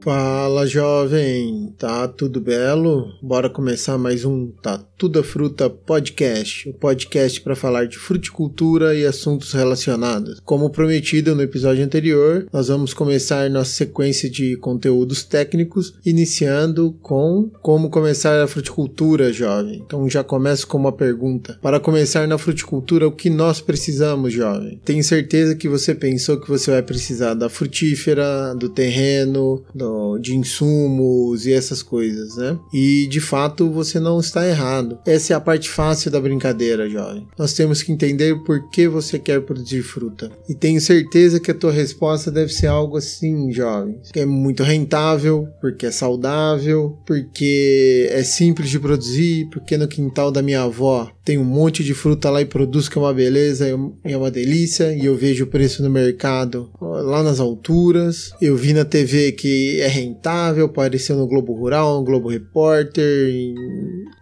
Fala 0.00 0.64
jovem, 0.64 1.74
tá 1.76 2.06
tudo 2.06 2.40
belo? 2.40 3.12
Bora 3.20 3.50
começar 3.50 3.98
mais 3.98 4.24
um 4.24 4.46
Tá 4.46 4.78
Tudo 4.96 5.24
Fruta 5.24 5.68
Podcast, 5.68 6.68
o 6.68 6.72
podcast 6.72 7.40
para 7.40 7.56
falar 7.56 7.86
de 7.86 7.98
fruticultura 7.98 8.94
e 8.94 9.04
assuntos 9.04 9.52
relacionados. 9.52 10.40
Como 10.44 10.70
prometido 10.70 11.34
no 11.34 11.42
episódio 11.42 11.84
anterior, 11.84 12.46
nós 12.52 12.68
vamos 12.68 12.94
começar 12.94 13.50
nossa 13.50 13.72
sequência 13.72 14.30
de 14.30 14.56
conteúdos 14.58 15.24
técnicos, 15.24 15.94
iniciando 16.06 16.96
com 17.02 17.50
como 17.60 17.90
começar 17.90 18.40
a 18.40 18.46
fruticultura, 18.46 19.32
jovem. 19.32 19.82
Então 19.84 20.08
já 20.08 20.22
começo 20.22 20.66
com 20.68 20.78
uma 20.78 20.92
pergunta. 20.92 21.58
Para 21.60 21.80
começar 21.80 22.28
na 22.28 22.38
fruticultura, 22.38 23.08
o 23.08 23.12
que 23.12 23.28
nós 23.28 23.60
precisamos, 23.60 24.32
jovem? 24.32 24.80
Tenho 24.84 25.02
certeza 25.02 25.56
que 25.56 25.68
você 25.68 25.92
pensou 25.92 26.40
que 26.40 26.48
você 26.48 26.70
vai 26.70 26.82
precisar 26.82 27.34
da 27.34 27.48
frutífera, 27.48 28.54
do 28.54 28.68
terreno, 28.68 29.64
do 29.74 29.87
de 30.20 30.36
insumos 30.36 31.46
e 31.46 31.52
essas 31.52 31.82
coisas, 31.82 32.36
né? 32.36 32.58
E 32.72 33.06
de 33.08 33.20
fato 33.20 33.70
você 33.70 34.00
não 34.00 34.20
está 34.20 34.46
errado. 34.46 34.98
Essa 35.06 35.32
é 35.32 35.36
a 35.36 35.40
parte 35.40 35.68
fácil 35.68 36.10
da 36.10 36.20
brincadeira, 36.20 36.88
jovem. 36.88 37.26
Nós 37.38 37.52
temos 37.52 37.82
que 37.82 37.92
entender 37.92 38.36
por 38.44 38.68
que 38.70 38.88
você 38.88 39.18
quer 39.18 39.40
produzir 39.42 39.82
fruta. 39.82 40.30
E 40.48 40.54
tenho 40.54 40.80
certeza 40.80 41.40
que 41.40 41.50
a 41.50 41.54
tua 41.54 41.72
resposta 41.72 42.30
deve 42.30 42.52
ser 42.52 42.66
algo 42.66 42.96
assim, 42.96 43.52
jovem. 43.52 43.98
É 44.14 44.24
muito 44.24 44.62
rentável, 44.62 45.48
porque 45.60 45.86
é 45.86 45.90
saudável, 45.90 46.98
porque 47.06 48.08
é 48.10 48.22
simples 48.22 48.70
de 48.70 48.78
produzir, 48.78 49.48
porque 49.50 49.76
no 49.76 49.88
quintal 49.88 50.30
da 50.30 50.42
minha 50.42 50.62
avó 50.62 51.10
tem 51.24 51.36
um 51.36 51.44
monte 51.44 51.84
de 51.84 51.92
fruta 51.92 52.30
lá 52.30 52.40
e 52.40 52.46
produz 52.46 52.88
que 52.88 52.96
é 52.96 53.00
uma 53.00 53.12
beleza, 53.12 53.68
é 54.02 54.16
uma 54.16 54.30
delícia, 54.30 54.94
e 54.94 55.04
eu 55.04 55.14
vejo 55.14 55.44
o 55.44 55.46
preço 55.46 55.82
no 55.82 55.90
mercado 55.90 56.70
lá 56.80 57.22
nas 57.22 57.38
alturas. 57.38 58.30
Eu 58.40 58.56
vi 58.56 58.72
na 58.72 58.84
TV 58.84 59.32
que 59.32 59.77
é 59.80 59.86
rentável, 59.86 60.66
apareceu 60.66 61.16
no 61.16 61.26
Globo 61.26 61.52
Rural, 61.54 61.98
no 61.98 62.04
Globo 62.04 62.28
Repórter, 62.28 63.32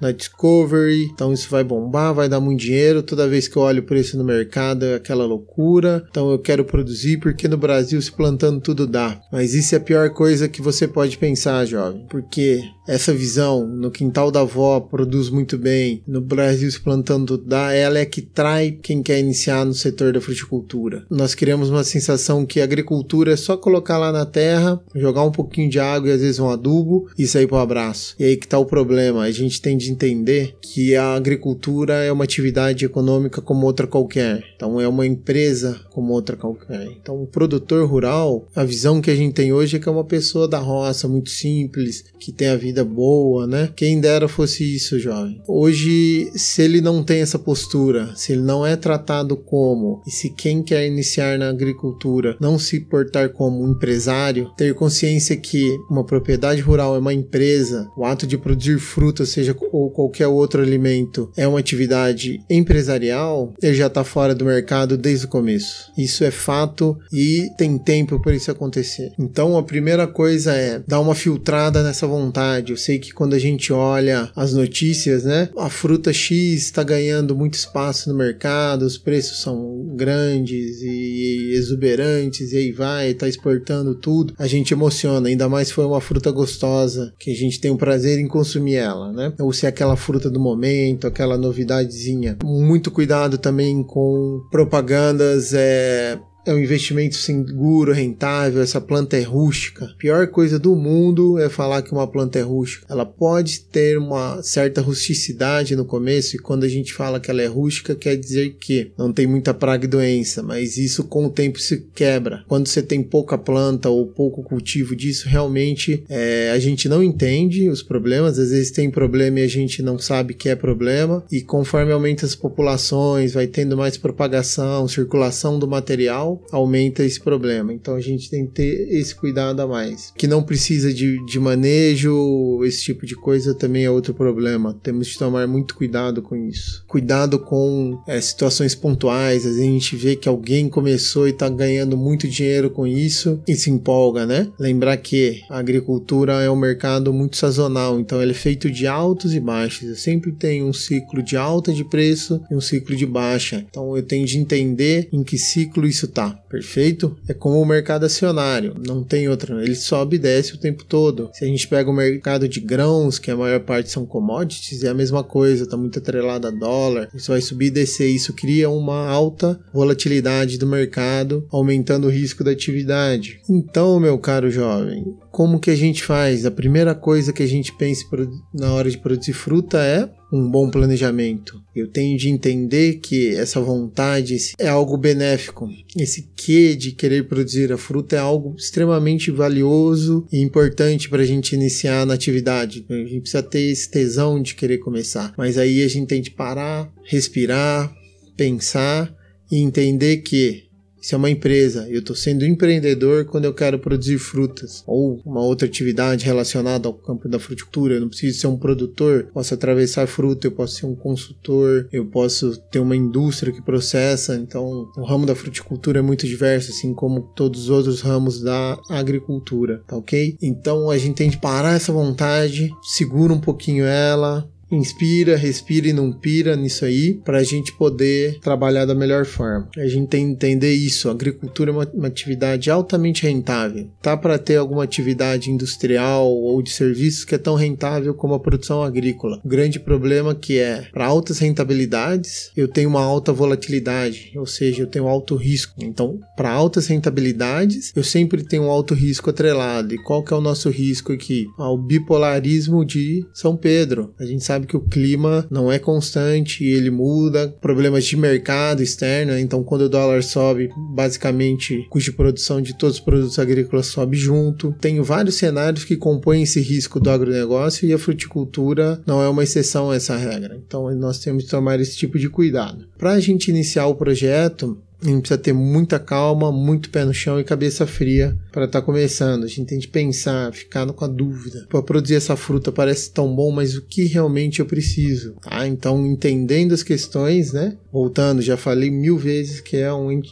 na 0.01 0.13
Discovery. 0.13 1.05
Então 1.13 1.33
isso 1.33 1.49
vai 1.51 1.65
bombar, 1.65 2.15
vai 2.15 2.29
dar 2.29 2.41
muito 2.41 2.61
dinheiro. 2.61 3.03
Toda 3.03 3.29
vez 3.29 3.49
que 3.49 3.57
eu 3.57 3.63
olho 3.63 3.83
o 3.83 3.87
preço 3.87 4.17
no 4.17 4.25
mercado 4.25 4.85
é 4.85 4.95
aquela 4.95 5.25
loucura. 5.25 6.05
Então 6.11 6.31
eu 6.31 6.39
quero 6.39 6.65
produzir 6.65 7.19
porque 7.19 7.49
no 7.49 7.57
Brasil 7.57 8.01
se 8.01 8.13
plantando 8.13 8.61
tudo 8.61 8.87
dá. 8.87 9.21
Mas 9.33 9.55
isso 9.55 9.75
é 9.75 9.79
a 9.79 9.81
pior 9.81 10.11
coisa 10.11 10.49
que 10.49 10.63
você 10.63 10.87
pode 10.87 11.19
pensar, 11.19 11.65
jovem, 11.65 12.07
porque 12.09 12.63
essa 12.87 13.13
visão 13.13 13.67
no 13.67 13.91
quintal 13.91 14.31
da 14.31 14.41
avó 14.41 14.81
produz 14.81 15.29
muito 15.29 15.59
bem, 15.59 16.03
no 16.07 16.21
Brasil 16.21 16.71
se 16.71 16.81
plantando 16.81 17.37
dá, 17.37 17.73
ela 17.73 17.99
é 17.99 18.05
que 18.05 18.23
trai 18.23 18.79
quem 18.83 19.03
quer 19.03 19.19
iniciar 19.19 19.65
no 19.65 19.75
setor 19.75 20.13
da 20.13 20.21
fruticultura. 20.21 21.05
Nós 21.11 21.35
criamos 21.35 21.71
uma 21.71 21.85
sensação 21.85 22.47
que 22.47 22.61
a 22.61 22.65
agricultura 22.65 23.33
é 23.33 23.37
só 23.37 23.57
colocar 23.57 23.99
lá 23.99 24.13
na 24.13 24.27
terra, 24.27 24.81
jogar 24.95 25.23
um 25.23 25.33
pouquinho 25.33 25.71
de 25.71 25.79
água 25.79 26.09
e 26.09 26.13
às 26.13 26.21
vezes 26.21 26.39
um 26.39 26.49
adubo 26.49 27.09
e 27.19 27.27
sair 27.27 27.47
para 27.47 27.59
o 27.59 27.61
abraço. 27.61 28.15
E 28.19 28.25
aí 28.25 28.37
que 28.37 28.49
tá 28.49 28.59
o 28.59 28.67
problema, 28.67 29.23
a 29.23 29.31
gente 29.31 29.61
tem 29.61 29.77
de 29.77 29.91
entender 29.91 30.55
que 30.61 30.95
a 30.95 31.15
agricultura 31.15 31.95
é 32.05 32.13
uma 32.13 32.25
atividade 32.25 32.85
econômica 32.85 33.41
como 33.41 33.67
outra 33.67 33.87
qualquer. 33.87 34.43
Então 34.55 34.81
é 34.81 34.89
uma 34.89 35.07
empresa 35.07 35.81
como 35.91 36.13
outra 36.13 36.37
qualquer. 36.37 36.87
Então 37.01 37.23
o 37.23 37.27
produtor 37.27 37.89
rural, 37.89 38.47
a 38.55 38.65
visão 38.65 39.01
que 39.01 39.11
a 39.11 39.17
gente 39.17 39.35
tem 39.35 39.53
hoje 39.53 39.77
é 39.77 39.81
que 39.81 39.89
é 39.89 39.93
uma 39.93 40.05
pessoa 40.05 40.49
da 40.49 40.59
roça, 40.59 41.09
muito 41.09 41.31
simples, 41.31 42.05
que 42.19 42.33
tem 42.33 42.49
a 42.49 42.57
vida 42.57 42.76
vida 42.77 42.85
boa, 42.85 43.47
né? 43.47 43.71
Quem 43.75 44.01
dera 44.01 44.29
fosse 44.29 44.63
isso, 44.77 44.99
jovem. 44.99 45.41
Hoje, 45.49 46.31
se 46.35 46.61
ele 46.61 46.83
não 46.83 47.03
tem 47.03 47.23
essa 47.23 47.39
postura, 47.39 48.15
se 48.15 48.33
ele 48.33 48.43
não 48.43 48.67
é 48.67 48.77
tratado 48.77 49.37
como, 49.37 50.03
e 50.07 50.11
se 50.11 50.29
quem 50.29 50.63
quer 50.63 50.87
iniciar 50.87 51.39
na 51.39 51.49
agricultura 51.49 52.37
não 52.39 52.59
se 52.59 52.81
portar 52.81 53.31
como 53.31 53.65
um 53.65 53.71
empresário, 53.71 54.51
ter 54.57 54.75
consciência 54.75 55.37
que 55.37 55.65
uma 55.91 56.05
propriedade 56.05 56.61
rural 56.61 56.95
é 56.95 56.99
uma 56.99 57.15
empresa, 57.15 57.89
o 57.97 58.05
ato 58.05 58.27
de 58.27 58.37
produzir 58.37 58.79
fruta, 58.79 59.25
seja 59.25 59.57
ou 59.73 59.91
qualquer 59.91 60.27
outro 60.27 60.61
alimento, 60.61 61.31
é 61.37 61.49
uma 61.49 61.59
atividade 61.59 62.41
empresarial, 62.51 63.55
ele 63.63 63.75
já 63.75 63.87
está 63.87 64.05
fora 64.05 64.35
do 64.35 64.45
mercado 64.45 64.99
desde 64.99 65.25
o 65.25 65.29
começo. 65.29 65.91
Isso 65.97 66.25
é 66.25 66.31
fato 66.31 66.99
e 67.13 67.49
tem 67.57 67.79
tempo 67.79 68.21
para 68.21 68.35
isso 68.35 68.51
acontecer. 68.51 69.13
Então, 69.19 69.57
a 69.57 69.63
primeira 69.63 70.07
coisa 70.07 70.53
é 70.53 70.83
dar 70.87 71.01
uma 71.01 71.15
filtrada 71.15 71.83
nessa 71.83 72.07
vontade 72.07 72.66
verdade. 72.67 72.73
Eu 72.73 72.77
sei 72.77 72.99
que 72.99 73.13
quando 73.13 73.35
a 73.35 73.39
gente 73.39 73.73
olha 73.73 74.31
as 74.35 74.53
notícias, 74.53 75.25
né, 75.25 75.49
a 75.57 75.71
fruta 75.71 76.13
X 76.13 76.65
está 76.65 76.83
ganhando 76.83 77.37
muito 77.37 77.55
espaço 77.55 78.11
no 78.11 78.17
mercado, 78.17 78.83
os 78.83 78.99
preços 78.99 79.41
são 79.41 79.95
grandes 79.95 80.83
e 80.83 81.53
exuberantes, 81.55 82.53
e 82.53 82.57
aí 82.57 82.73
vai, 82.73 83.11
está 83.11 83.29
exportando 83.29 83.95
tudo. 83.95 84.35
A 84.39 84.47
gente 84.47 84.73
emociona, 84.73 85.29
ainda 85.29 85.49
mais 85.49 85.69
se 85.69 85.75
for 85.75 85.87
uma 85.87 86.01
fruta 86.01 86.31
gostosa, 86.31 87.15
que 87.19 87.31
a 87.31 87.37
gente 87.37 87.61
tem 87.61 87.71
o 87.71 87.79
prazer 87.79 88.19
em 88.19 88.29
consumir 88.29 88.77
ela, 88.77 89.13
né? 89.13 89.33
Ou 89.41 89.53
se 89.53 89.67
é 89.67 89.69
aquela 89.69 89.97
fruta 89.97 90.31
do 90.31 90.41
momento, 90.41 91.07
aquela 91.07 91.39
novidadezinha. 91.39 92.39
Muito 92.45 92.91
cuidado 92.91 93.39
também 93.39 93.83
com 93.83 94.41
propagandas 94.51 95.53
é, 95.55 96.19
é 96.47 96.55
um 96.55 96.59
investimento 96.59 97.17
seguro, 97.17 97.93
rentável, 97.93 98.63
essa 98.63 98.81
planta 98.81 99.17
é 99.17 99.23
rústica. 99.23 99.87
A 99.87 99.99
pior 99.99 100.29
coisa 100.29 100.59
do 100.59 100.77
mundo 100.77 101.39
é 101.39 101.49
falar 101.49 101.83
que 101.83 101.93
uma 101.93 102.07
planta 102.07 102.39
é 102.39 102.43
rústica. 102.43 102.87
Ela 102.89 103.05
pode 103.05 103.61
ter 103.61 103.99
uma 103.99 104.41
certa 104.43 104.81
rusticidade 104.81 105.75
no 105.75 105.85
começo 105.85 106.37
e 106.37 106.39
quando 106.39 106.63
a 106.63 106.69
gente 106.69 106.95
fala 106.95 107.19
que 107.19 107.31
ela 107.31 107.43
é 107.43 107.47
rústica 107.47 107.97
quer 107.97 108.17
dizer 108.17 108.57
que 108.61 108.93
não 108.97 109.13
tem 109.13 109.27
muita 109.27 109.53
praga 109.53 109.87
e 109.87 109.89
doença, 109.89 110.41
mas 110.41 110.77
isso 110.77 111.03
com 111.03 111.27
o 111.27 111.31
tempo 111.31 111.59
se 111.59 111.85
quebra. 111.95 112.45
Quando 112.47 112.69
você 112.69 112.81
tem 112.81 113.03
pouca 113.03 113.37
planta 113.37 113.91
ou 113.91 114.07
pouco 114.07 114.43
cultivo 114.45 114.95
disso, 114.95 115.29
realmente 115.29 116.05
é, 116.09 116.53
a 116.53 116.59
gente 116.61 116.89
não 116.89 117.03
entende 117.03 117.69
os 117.69 117.83
problemas, 117.83 118.39
às 118.39 118.51
vezes 118.51 118.71
tem 118.71 118.89
problema 118.89 119.41
e 119.41 119.43
a 119.43 119.49
gente 119.49 119.83
não 119.83 119.99
sabe 119.99 120.33
que 120.33 120.49
é 120.49 120.55
problema 120.55 121.25
e 121.31 121.41
conforme 121.43 121.91
aumenta 121.91 122.25
as 122.25 122.37
populações, 122.37 123.33
vai 123.33 123.49
tendo 123.49 123.77
mais 123.77 123.97
propagação, 123.97 124.87
circulação 124.87 125.59
do 125.59 125.67
material, 125.67 126.36
aumenta 126.51 127.05
esse 127.05 127.21
problema. 127.21 127.73
Então 127.73 127.95
a 127.95 128.01
gente 128.01 128.31
tem 128.31 128.47
que 128.47 128.53
ter 128.53 128.89
esse 128.91 129.15
cuidado 129.15 129.61
a 129.61 129.67
mais. 129.67 130.13
Que 130.17 130.27
não 130.27 130.43
precisa 130.43 130.93
de, 130.93 131.25
de 131.27 131.39
manejo, 131.39 132.63
esse 132.65 132.83
tipo 132.83 133.05
de 133.07 133.15
coisa 133.15 133.55
também 133.55 133.85
é 133.85 133.91
outro 133.91 134.15
problema. 134.15 134.77
Temos 134.83 135.13
que 135.13 135.19
tomar 135.19 135.47
muito 135.47 135.75
cuidado 135.75 136.23
com 136.23 136.37
isso. 136.37 136.85
Cuidado 136.87 137.39
com 137.39 137.99
é, 138.07 138.21
situações 138.21 138.75
pontuais. 138.75 139.45
Às 139.47 139.57
a 139.57 139.63
gente 139.63 139.97
vê 139.97 140.17
que 140.17 140.29
alguém 140.29 140.69
começou 140.69 141.27
e 141.27 141.31
está 141.31 141.49
ganhando 141.49 141.97
muito 141.97 142.29
dinheiro 142.29 142.71
com 142.71 142.87
isso 142.87 143.41
e 143.47 143.55
se 143.55 143.71
empolga, 143.71 144.27
né? 144.27 144.49
Lembrar 144.59 144.97
que 144.99 145.43
a 145.49 145.59
agricultura 145.59 146.43
é 146.43 146.51
um 146.51 146.57
mercado 146.57 147.13
muito 147.13 147.37
sazonal, 147.37 147.99
então 147.99 148.23
ele 148.23 148.33
é 148.33 148.35
feito 148.35 148.71
de 148.71 148.87
altos 148.87 149.35
e 149.35 149.41
baixos. 149.41 149.89
Eu 149.89 149.97
sempre 149.97 150.33
tenho 150.33 150.67
um 150.67 150.73
ciclo 150.73 151.23
de 151.23 151.37
alta 151.37 151.73
de 151.73 151.85
preço 151.85 152.41
e 152.51 152.55
um 152.55 152.61
ciclo 152.61 152.95
de 152.95 153.07
baixa. 153.07 153.65
Então 153.69 153.97
eu 153.97 154.03
tenho 154.03 154.27
de 154.27 154.39
entender 154.39 155.09
em 155.13 155.23
que 155.23 155.39
ciclo 155.39 155.87
isso 155.87 156.07
está 156.07 156.26
perfeito? 156.49 157.17
É 157.29 157.35
como 157.35 157.61
o 157.61 157.67
mercado 157.67 158.05
acionário, 158.05 158.75
não 158.87 159.03
tem 159.03 159.29
outra, 159.29 159.63
ele 159.63 159.75
sobe 159.75 160.17
e 160.17 160.19
desce 160.19 160.55
o 160.55 160.59
tempo 160.59 160.85
todo. 160.85 161.31
Se 161.33 161.45
a 161.45 161.49
gente 161.49 161.67
pega 161.69 161.91
o 161.91 161.95
mercado 161.95 162.49
de 162.49 162.61
grãos, 162.61 163.19
que 163.19 163.31
a 163.31 163.37
maior 163.37 163.61
parte 163.61 163.91
são 163.91 164.07
commodities, 164.07 164.83
é 164.83 164.89
a 164.89 164.95
mesma 164.95 165.23
coisa, 165.23 165.65
está 165.65 165.77
muito 165.77 165.99
atrelado 165.99 166.47
a 166.47 166.51
dólar, 166.51 167.09
isso 167.15 167.33
vai 167.33 167.41
subir 167.41 167.67
e 167.67 167.71
descer, 167.71 168.09
isso 168.09 168.33
cria 168.33 168.71
uma 168.71 169.09
alta 169.09 169.59
volatilidade 169.73 170.59
do 170.59 170.67
mercado, 170.67 171.47
aumentando 171.51 172.07
o 172.07 172.11
risco 172.11 172.45
da 172.45 172.51
atividade. 172.51 173.41
Então, 173.49 174.01
meu 174.01 174.19
caro 174.19 174.51
jovem, 174.51 175.05
como 175.37 175.61
que 175.61 175.71
a 175.71 175.75
gente 175.75 176.03
faz? 176.03 176.47
A 176.47 176.51
primeira 176.51 176.95
coisa 176.95 177.31
que 177.31 177.43
a 177.43 177.47
gente 177.47 177.71
pensa 177.71 178.07
na 178.55 178.73
hora 178.73 178.91
de 178.91 178.97
produzir 178.97 179.35
fruta 179.35 179.77
é 179.85 180.11
um 180.33 180.51
bom 180.51 180.71
planejamento. 180.71 181.63
Eu 181.75 181.89
tenho 181.89 182.17
de 182.17 182.31
entender 182.31 183.01
que 183.01 183.35
essa 183.35 183.61
vontade 183.61 184.35
é 184.59 184.67
algo 184.67 184.97
benéfico. 184.97 185.69
Esse 185.95 186.31
que 186.35 186.75
de 186.75 186.93
querer 186.93 187.29
produzir 187.29 187.71
a 187.71 187.77
fruta 187.77 188.17
é 188.17 188.19
algo 188.19 188.57
extremamente 188.57 189.31
valioso 189.31 190.27
e 190.33 190.41
importante 190.41 191.07
para 191.07 191.21
a 191.21 191.27
gente 191.27 191.55
iniciar 191.55 192.07
na 192.07 192.15
atividade. 192.15 192.87
A 192.89 192.95
gente 192.95 193.21
precisa 193.21 193.43
ter 193.43 193.61
esse 193.61 193.91
tesão 193.91 194.41
de 194.41 194.55
querer 194.55 194.79
começar. 194.79 195.35
Mas 195.37 195.59
aí 195.59 195.83
a 195.83 195.89
gente 195.89 196.09
tem 196.09 196.23
de 196.23 196.31
parar, 196.31 196.91
respirar, 197.05 197.95
pensar 198.39 199.15
e 199.53 199.59
entender 199.59 200.19
que 200.19 200.66
se 201.07 201.15
é 201.15 201.17
uma 201.17 201.31
empresa, 201.31 201.89
eu 201.89 202.01
estou 202.01 202.17
sendo 202.17 202.45
empreendedor 202.45 203.27
quando 203.27 203.45
eu 203.45 203.55
quero 203.55 203.79
produzir 203.79 204.19
frutas 204.19 204.83
ou 204.85 205.23
uma 205.25 205.41
outra 205.41 205.69
atividade 205.69 206.25
relacionada 206.25 206.89
ao 206.89 206.95
campo 206.95 207.29
da 207.29 207.39
fruticultura. 207.39 207.95
Eu 207.95 208.01
não 208.01 208.09
preciso 208.09 208.41
ser 208.41 208.49
um 208.49 208.57
produtor, 208.57 209.29
posso 209.33 209.55
atravessar 209.55 210.09
fruta, 210.09 210.49
eu 210.49 210.51
posso 210.51 210.75
ser 210.75 210.87
um 210.87 210.97
consultor, 210.97 211.87
eu 211.93 212.07
posso 212.07 212.57
ter 212.73 212.81
uma 212.81 212.97
indústria 212.97 213.53
que 213.53 213.63
processa. 213.63 214.35
Então, 214.35 214.91
o 214.97 215.05
ramo 215.05 215.27
da 215.27 215.37
fruticultura 215.37 216.01
é 216.01 216.03
muito 216.03 216.27
diverso, 216.27 216.73
assim 216.73 216.93
como 216.93 217.31
todos 217.37 217.61
os 217.61 217.71
outros 217.71 218.01
ramos 218.01 218.41
da 218.41 218.77
agricultura, 218.91 219.85
tá 219.87 219.97
ok? 219.97 220.37
Então, 220.43 220.91
a 220.91 220.99
gente 220.99 221.15
tem 221.15 221.31
que 221.31 221.41
parar 221.41 221.77
essa 221.77 221.93
vontade, 221.93 222.69
segura 222.83 223.33
um 223.33 223.41
pouquinho 223.41 223.85
ela, 223.85 224.51
inspira, 224.71 225.37
respira 225.37 225.89
e 225.89 225.93
não 225.93 226.13
pira 226.13 226.57
nisso 226.57 226.85
aí, 226.85 227.15
para 227.25 227.39
a 227.39 227.43
gente 227.43 227.73
poder 227.73 228.39
trabalhar 228.41 228.85
da 228.85 228.95
melhor 228.95 229.25
forma. 229.25 229.69
A 229.77 229.87
gente 229.87 230.09
tem 230.09 230.27
que 230.27 230.33
entender 230.33 230.73
isso. 230.73 231.09
A 231.09 231.13
agricultura 231.13 231.71
é 231.71 231.75
uma, 231.75 231.91
uma 231.93 232.09
atividade 232.09 232.71
altamente 232.71 233.23
rentável. 233.23 233.89
Tá 234.03 234.17
para 234.17 234.39
ter 234.39 234.57
alguma 234.57 234.85
atividade 234.85 235.51
industrial 235.51 236.29
ou 236.29 236.61
de 236.63 236.71
serviços 236.71 237.25
que 237.25 237.35
é 237.35 237.39
tão 237.39 237.55
rentável 237.55 238.15
como 238.15 238.35
a 238.35 238.41
produção 238.41 238.83
agrícola. 238.83 239.41
O 239.45 239.49
grande 239.49 239.79
problema 239.79 240.35
que 240.35 240.59
é 240.59 240.87
para 240.93 241.07
altas 241.07 241.39
rentabilidades, 241.39 242.51
eu 242.57 242.69
tenho 242.69 242.89
uma 242.89 243.03
alta 243.03 243.33
volatilidade, 243.33 244.33
ou 244.37 244.47
seja, 244.47 244.83
eu 244.83 244.87
tenho 244.87 245.07
alto 245.07 245.37
risco. 245.37 245.75
Então, 245.83 246.19
para 246.37 246.51
altas 246.51 246.87
rentabilidades, 246.87 247.93
eu 247.95 248.03
sempre 248.03 248.43
tenho 248.43 248.65
um 248.65 248.71
alto 248.71 248.95
risco 248.95 249.31
atrelado. 249.31 249.95
E 249.95 250.03
qual 250.03 250.23
que 250.23 250.33
é 250.33 250.37
o 250.37 250.41
nosso 250.41 250.69
risco 250.71 251.13
aqui? 251.13 251.47
Ah, 251.59 251.71
o 251.71 251.79
bipolarismo 251.79 252.85
de 252.85 253.25
São 253.35 253.57
Pedro. 253.57 254.15
A 254.19 254.25
gente 254.25 254.45
sabe 254.45 254.56
que 254.65 254.77
o 254.77 254.81
clima 254.81 255.45
não 255.51 255.73
é 255.73 255.79
constante, 255.79 256.65
ele 256.65 256.91
muda, 256.91 257.49
problemas 257.61 258.05
de 258.05 258.17
mercado 258.17 258.83
externo, 258.83 259.33
né? 259.33 259.41
então 259.41 259.65
quando 259.65 259.83
o 259.83 259.89
dólar 259.89 260.23
sobe, 260.23 260.71
basicamente 260.95 261.79
o 261.79 261.89
custo 261.89 262.11
de 262.11 262.17
produção 262.17 262.63
de 262.63 262.77
todos 262.77 262.97
os 262.97 263.03
produtos 263.03 263.39
agrícolas 263.39 263.87
sobe 263.87 264.17
junto. 264.17 264.75
Tenho 264.81 265.03
vários 265.03 265.35
cenários 265.35 265.85
que 265.85 265.97
compõem 265.97 266.43
esse 266.43 266.61
risco 266.61 267.01
do 267.01 267.11
agronegócio 267.11 267.89
e 267.89 267.93
a 267.93 267.99
fruticultura 267.99 269.03
não 269.07 269.23
é 269.23 269.29
uma 269.29 269.43
exceção 269.43 269.91
a 269.91 269.97
essa 269.97 270.17
regra. 270.17 270.57
Então 270.65 270.95
nós 270.95 271.19
temos 271.19 271.45
que 271.45 271.51
tomar 271.51 271.81
esse 271.81 271.97
tipo 271.97 272.19
de 272.19 272.29
cuidado. 272.29 272.87
Para 272.97 273.13
a 273.13 273.21
gente 273.21 273.51
iniciar 273.51 273.87
o 273.87 273.95
projeto, 273.95 274.79
a 275.03 275.07
gente 275.07 275.21
precisa 275.21 275.39
ter 275.39 275.53
muita 275.53 275.99
calma, 275.99 276.51
muito 276.51 276.91
pé 276.91 277.05
no 277.05 277.13
chão 277.13 277.39
e 277.39 277.45
cabeça 277.45 277.87
fria 277.87 278.37
para 278.51 278.65
estar 278.65 278.81
tá 278.81 278.85
começando. 278.85 279.45
A 279.45 279.47
gente 279.47 279.67
tem 279.67 279.79
que 279.79 279.89
pensar, 279.89 280.53
ficar 280.53 280.87
com 280.87 281.05
a 281.05 281.09
dúvida. 281.09 281.67
Para 281.69 281.83
produzir 281.83 282.15
essa 282.15 282.35
fruta 282.35 282.73
parece 282.73 283.11
tão 283.11 283.35
bom, 283.35 283.51
mas 283.51 283.77
o 283.77 283.83
que 283.83 284.05
realmente 284.05 284.61
eu 284.61 284.67
preciso? 284.67 285.35
Tá? 285.43 285.67
Então, 285.67 286.07
entendendo 286.07 286.73
as 286.73 286.83
questões, 286.83 287.53
né? 287.53 287.77
Voltando, 287.93 288.41
já 288.41 288.57
falei 288.57 288.91
mil 288.91 289.19
vezes 289.19 289.61
que 289.61 289.77
é 289.77 289.93
um, 289.93 290.23